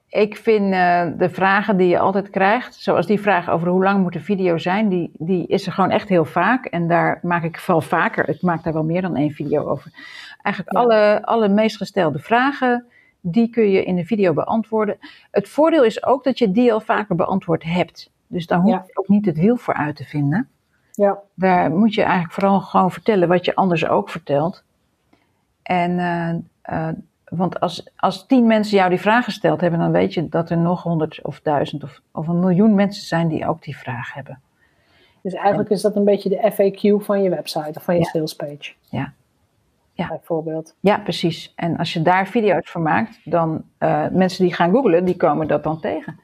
[0.08, 4.02] Ik vind eh, de vragen die je altijd krijgt, zoals die vraag over hoe lang
[4.02, 6.64] moet een video zijn, die, die is er gewoon echt heel vaak.
[6.64, 9.92] En daar maak ik wel vaker, ik maak daar wel meer dan één video over.
[10.42, 10.80] Eigenlijk Ja.
[10.80, 12.86] alle, alle meest gestelde vragen,
[13.20, 14.98] die kun je in de video beantwoorden.
[15.30, 18.10] Het voordeel is ook dat je die al vaker beantwoord hebt.
[18.30, 18.82] Dus daar hoef Ja.
[18.86, 20.48] je ook niet het wiel voor uit te vinden.
[20.92, 24.64] Ja, Daar moet je eigenlijk vooral gewoon vertellen wat je anders ook vertelt.
[25.62, 30.14] En, eh, eh, want als, als tien mensen jou die vraag gesteld hebben, dan weet
[30.14, 33.62] je dat er nog honderd of duizend of, of een miljoen mensen zijn die ook
[33.62, 34.40] die vraag hebben.
[35.22, 38.06] dus eigenlijk is dat een beetje de FAQ van je website of van je Ja.
[38.06, 38.72] salespage.
[38.80, 39.12] Ja.
[39.92, 40.08] Ja.
[40.08, 40.74] Bijvoorbeeld.
[40.80, 41.52] Ja, precies.
[41.56, 45.46] En als je daar video's van maakt, dan uh, mensen die gaan googlen, die komen
[45.48, 46.20] dat dan tegen.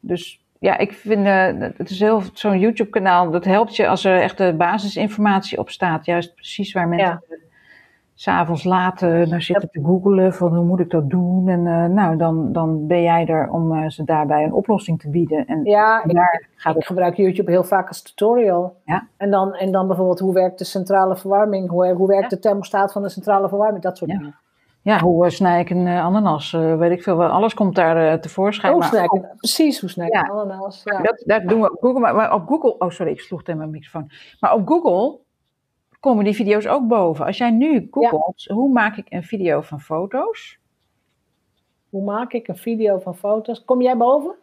[0.00, 4.04] Dus ja, ik vind uh, het is heel zo'n YouTube kanaal, dat helpt je als
[4.04, 6.04] er echt de basisinformatie op staat.
[6.06, 7.36] Juist precies waar mensen Ja.
[8.14, 11.48] s'avonds laat uh, naar zitten te googlen van hoe moet ik dat doen.
[11.48, 15.46] En uh, nou, dan, dan ben jij er om ze daarbij een oplossing te bieden.
[15.46, 16.86] En Ja, ik, daar gaat ik het.
[16.86, 18.76] gebruik YouTube heel vaak als tutorial.
[18.84, 19.06] Ja.
[19.16, 22.92] En, dan, en dan bijvoorbeeld hoe werkt de centrale verwarming, hoe, hoe werkt de thermostaat
[22.92, 24.16] van de centrale verwarming, dat soort Ja.
[24.18, 24.34] dingen.
[24.84, 26.52] Ja, hoe uh, snij ik een uh, ananas?
[26.52, 27.24] Uh, weet ik veel.
[27.24, 28.72] Alles komt daar tevoorschijn.
[28.72, 30.20] Hoe maar snij ik Precies, hoe snij ik Ja.
[30.20, 30.80] een ananas.
[30.84, 31.02] Ja.
[31.02, 32.00] Dat, dat doen we op Google.
[32.12, 32.78] Maar, op Google.
[32.78, 34.10] Oh, sorry, ik sloeg tegen mijn microfoon.
[34.40, 35.18] Maar op Google
[36.00, 37.26] komen die video's ook boven.
[37.26, 40.58] Als jij nu googelt, hoe maak ik een video van foto's?
[41.90, 43.64] Hoe maak ik een video van foto's?
[43.64, 44.34] Kom jij boven?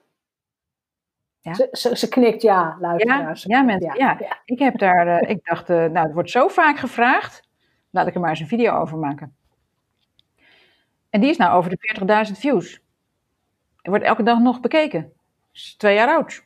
[1.39, 1.53] Ja.
[1.53, 3.43] Ze, ze, ze, knikt ja, luisteraars.
[3.43, 4.17] Ja, ja, mensen, ja.
[4.19, 4.41] ja.
[4.45, 7.47] Ik heb daar, uh, ik dacht, uh, nou, het wordt zo vaak gevraagd,
[7.89, 9.35] laat ik er maar eens een video over maken.
[11.11, 12.81] En die is nou over de 40.000 views.
[13.81, 15.11] Er wordt elke dag nog bekeken.
[15.53, 16.43] Is twee jaar oud.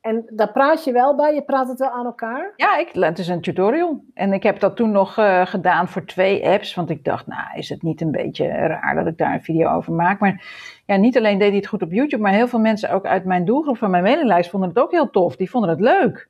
[0.00, 1.34] En daar praat je wel bij?
[1.34, 2.52] Je praat het wel aan elkaar?
[2.56, 4.04] Ja, ik, het is een tutorial.
[4.14, 6.74] En ik heb dat toen nog uh, gedaan voor twee apps.
[6.74, 9.70] Want ik dacht, nou, is het niet een beetje raar dat ik daar een video
[9.70, 10.20] over maak?
[10.20, 10.44] Maar
[10.86, 13.24] ja, niet alleen deed hij het goed op YouTube, maar heel veel mensen ook uit
[13.24, 15.36] mijn doelgroep van mijn mailinglijst vonden het ook heel tof.
[15.36, 16.28] Die vonden het leuk.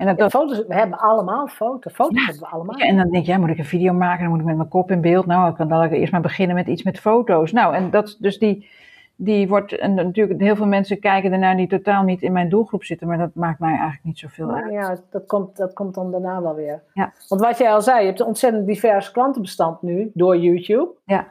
[0.00, 1.92] En dat, foto's, we hebben allemaal foto's.
[1.92, 2.78] Foto's ja, hebben we allemaal.
[2.78, 4.20] Ja, en dan denk je, ja, moet ik een video maken?
[4.20, 5.26] Dan moet ik met mijn kop in beeld.
[5.26, 7.52] Nou, ik kan dan eerst maar beginnen met iets met foto's.
[7.52, 8.68] Nou, en dat, dus die
[9.16, 12.84] die wordt, en natuurlijk heel veel mensen kijken ernaar die totaal niet in mijn doelgroep
[12.84, 14.72] zitten, maar dat maakt mij eigenlijk niet zoveel uit.
[14.72, 16.82] Ja, dat komt, dat komt dan daarna wel weer.
[16.94, 17.12] Ja.
[17.28, 20.90] Want wat jij al zei, je hebt een ontzettend divers klantenbestand nu door YouTube.
[21.04, 21.26] Ja.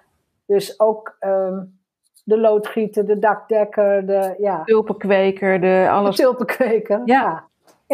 [0.46, 1.80] Dus ook um,
[2.24, 4.64] de loodgieter, de dakdekker, de ja.
[4.64, 6.16] tulpenkweker, de alles.
[6.16, 7.22] De tulpenkweker, ja.
[7.22, 7.48] ja.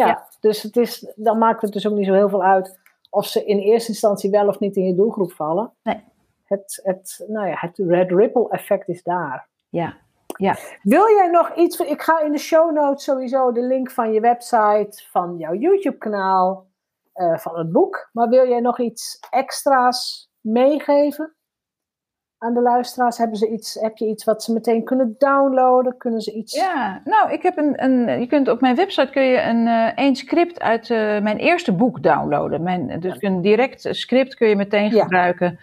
[0.04, 0.26] Ja.
[0.46, 2.78] Dus het is, dan maakt het dus ook niet zo heel veel uit
[3.10, 5.72] of ze in eerste instantie wel of niet in je doelgroep vallen.
[5.82, 6.04] Nee.
[6.44, 9.48] Het, het, nou ja, het red ripple effect is daar.
[9.68, 9.96] Ja.
[10.26, 10.56] Ja.
[10.82, 11.80] Wil jij nog iets?
[11.80, 16.66] Ik ga in de show notes sowieso de link van je website, van jouw YouTube-kanaal,
[17.14, 18.08] uh, van het boek.
[18.12, 21.35] Maar wil jij nog iets extra's meegeven
[22.38, 23.18] aan de luisteraars?
[23.18, 25.96] Hebben ze iets, heb je iets wat ze meteen kunnen downloaden?
[25.96, 26.54] Kunnen ze iets...
[26.54, 29.66] Ja, nou, ik heb een, een je kunt op mijn website kun je een,
[30.04, 32.62] een script uit uh, mijn eerste boek downloaden.
[32.62, 35.02] Mijn, dus een direct script kun je meteen ja.
[35.02, 35.58] gebruiken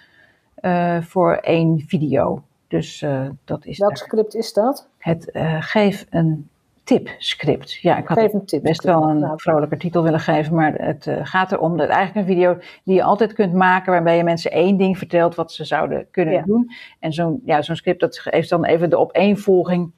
[1.01, 2.43] voor één video.
[2.67, 3.77] Dus uh, dat is.
[3.77, 4.87] Welk script is dat?
[4.97, 6.49] Het geef een
[6.83, 7.73] tip script.
[7.73, 11.19] Ja, ik had een tip best wel een vrolijker titel willen geven, maar het uh,
[11.23, 14.77] gaat erom dat eigenlijk een video die je altijd kunt maken, waarbij je mensen één
[14.77, 16.41] ding vertelt wat ze zouden kunnen ja.
[16.41, 16.71] doen.
[16.99, 19.91] En zo'n ja, zo'n script dat geeft dan even de opeenvolging,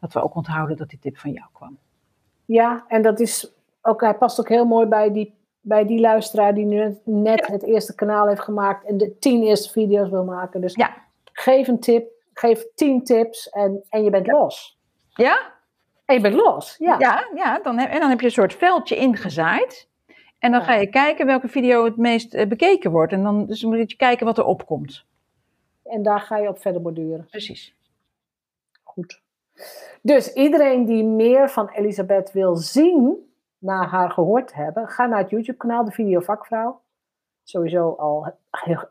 [0.00, 1.78] dat we ook onthouden dat die tip van jou kwam.
[2.44, 6.54] Ja, en dat is ook, hij past ook heel mooi bij die, bij die luisteraar
[6.54, 7.52] die nu net ja.
[7.52, 10.60] het eerste kanaal heeft gemaakt en de tien eerste video's wil maken.
[10.60, 10.94] Dus ja.
[11.32, 14.78] geef een tip, geef tien tips en, en je bent los.
[15.08, 15.58] Ja?
[16.10, 16.96] En je bent los, ja.
[16.98, 19.88] Ja, ja dan heb, en dan heb je een soort veldje ingezaaid.
[20.38, 23.12] En dan ga je kijken welke video het meest uh, bekeken wordt.
[23.12, 25.06] En dan dus moet je kijken wat er opkomt.
[25.84, 27.26] En daar ga je op verder borduren.
[27.30, 27.76] Precies.
[28.82, 29.22] Goed.
[30.02, 35.18] Dus iedereen die meer van Elisabeth wil zien, na haar gehoord te hebben, ga naar
[35.18, 36.80] het YouTube-kanaal, de Video Vakvrouw.
[37.44, 38.88] Sowieso al heel,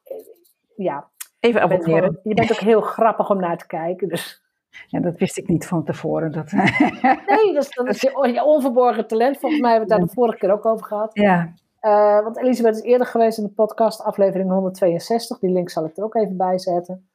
[0.75, 1.09] ja,
[1.39, 2.19] Even abonneren.
[2.23, 4.07] Je bent, ook heel grappig om naar te kijken.
[4.07, 4.43] Dus.
[4.87, 6.31] Ja, dat wist ik niet van tevoren.
[6.31, 6.51] Dat...
[6.51, 9.37] nee, dat is, dat is je, onverborgen talent.
[9.37, 11.09] Volgens mij hebben we het daar de vorige keer ook over gehad.
[11.13, 11.53] Ja.
[11.81, 15.39] Uh, want Elisabeth is eerder geweest in de podcast, aflevering 162.
[15.39, 17.09] Die link zal ik er ook even bij zetten.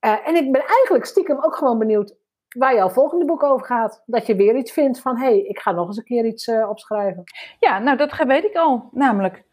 [0.00, 2.16] Uh, en ik ben eigenlijk stiekem ook gewoon benieuwd
[2.58, 4.02] waar jouw volgende boek over gaat.
[4.06, 6.46] Dat je weer iets vindt van, hé, hey, ik ga nog eens een keer iets
[6.46, 7.24] uh, opschrijven.
[7.58, 8.88] Ja, nou dat weet ik al.
[8.92, 9.44] Namelijk,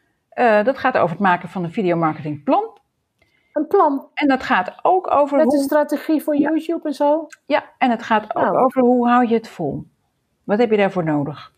[0.63, 2.81] dat gaat over het maken van een videomarketingplan.
[3.53, 4.07] Een plan.
[4.13, 5.37] En dat gaat ook over.
[5.37, 5.57] Met hoe...
[5.57, 7.27] een strategie voor YouTube en zo?
[7.45, 8.57] Ja, en het gaat ook nou.
[8.57, 9.83] over hoe hou je het vol.
[10.43, 11.51] Wat heb je daarvoor nodig?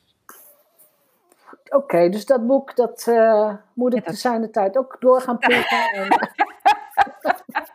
[1.65, 4.41] Oké, okay, dus dat boek, dat uh, moet ik ja, dat...
[4.41, 5.91] de tijd ook door gaan prikken.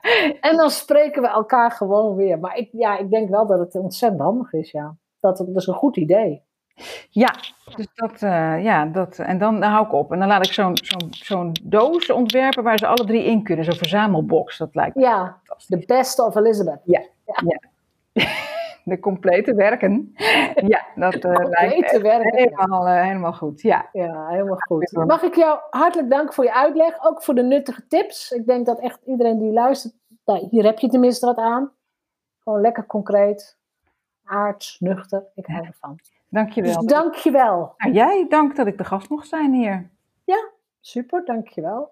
[0.01, 2.39] en, en, dan spreken we elkaar gewoon weer.
[2.39, 4.97] Maar ik, ja, ik denk wel dat het ontzettend handig is, ja.
[5.21, 6.43] Dat, dat is een goed idee.
[7.11, 7.35] Ja,
[7.77, 10.13] dus dat, uh, ja, dat, en dan, dan hou ik op.
[10.13, 13.65] En dan laat ik zo'n zo'n zo'n doos ontwerpen waar ze alle drie in kunnen.
[13.65, 16.81] Zo'n verzamelbox, dat lijkt me Ja, de beste of Elizabeth.
[16.85, 17.43] Ja, ja.
[17.47, 17.61] ja.
[18.85, 20.13] De complete werken.
[20.55, 23.61] Ja, dat uh, lijkt werken, helemaal, uh, helemaal goed.
[23.61, 23.89] Ja.
[23.93, 24.93] ja, helemaal goed.
[24.93, 28.31] Mag ik jou hartelijk danken voor je uitleg, ook voor de nuttige tips.
[28.31, 31.73] Ik denk dat echt iedereen die luistert, nou, hier heb je tenminste wat aan.
[32.39, 33.59] Gewoon lekker concreet,
[34.25, 35.25] aards, nuchter.
[35.35, 35.99] Ik hou ervan.
[36.31, 36.81] Dankjewel.
[36.81, 37.75] Dus dankjewel.
[37.77, 39.91] Nou, jij dank dat ik de gast mocht zijn hier.
[40.25, 40.51] Ja,
[40.81, 41.91] super, dankjewel.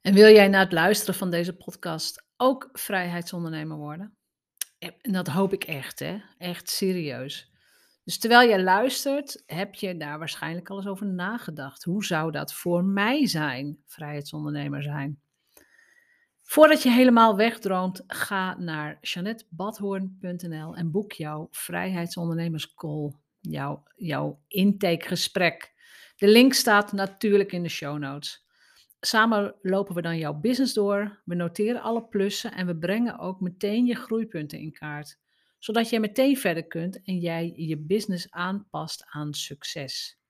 [0.00, 4.16] En wil jij na het luisteren van deze podcast ook vrijheidsondernemer worden?
[4.78, 6.22] En dat hoop ik echt, hè?
[6.38, 7.52] Echt serieus.
[8.04, 11.84] Dus terwijl je luistert, heb je daar waarschijnlijk al eens over nagedacht.
[11.84, 15.20] Hoe zou dat voor mij zijn, vrijheidsondernemer zijn?
[16.42, 25.72] Voordat je helemaal wegdroomt, ga naar jeanettebadhoorn.nl en boek jouw vrijheidsondernemerscall, jouw, jouw intakegesprek.
[26.16, 28.46] De link staat natuurlijk in de show notes.
[29.00, 33.40] Samen lopen we dan jouw business door, we noteren alle plussen en we brengen ook
[33.40, 35.18] meteen je groeipunten in kaart,
[35.58, 40.20] zodat jij meteen verder kunt en jij je business aanpast aan succes.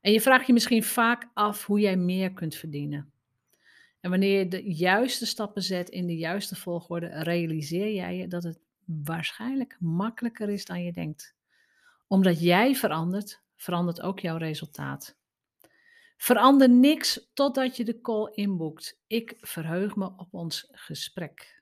[0.00, 3.12] En je vraagt je misschien vaak af hoe jij meer kunt verdienen.
[4.06, 8.42] En wanneer je de juiste stappen zet in de juiste volgorde, realiseer jij je dat
[8.42, 11.34] het waarschijnlijk makkelijker is dan je denkt.
[12.06, 15.16] Omdat jij verandert, verandert ook jouw resultaat.
[16.16, 19.00] Verander niks totdat je de call inboekt.
[19.06, 21.55] Ik verheug me op ons gesprek.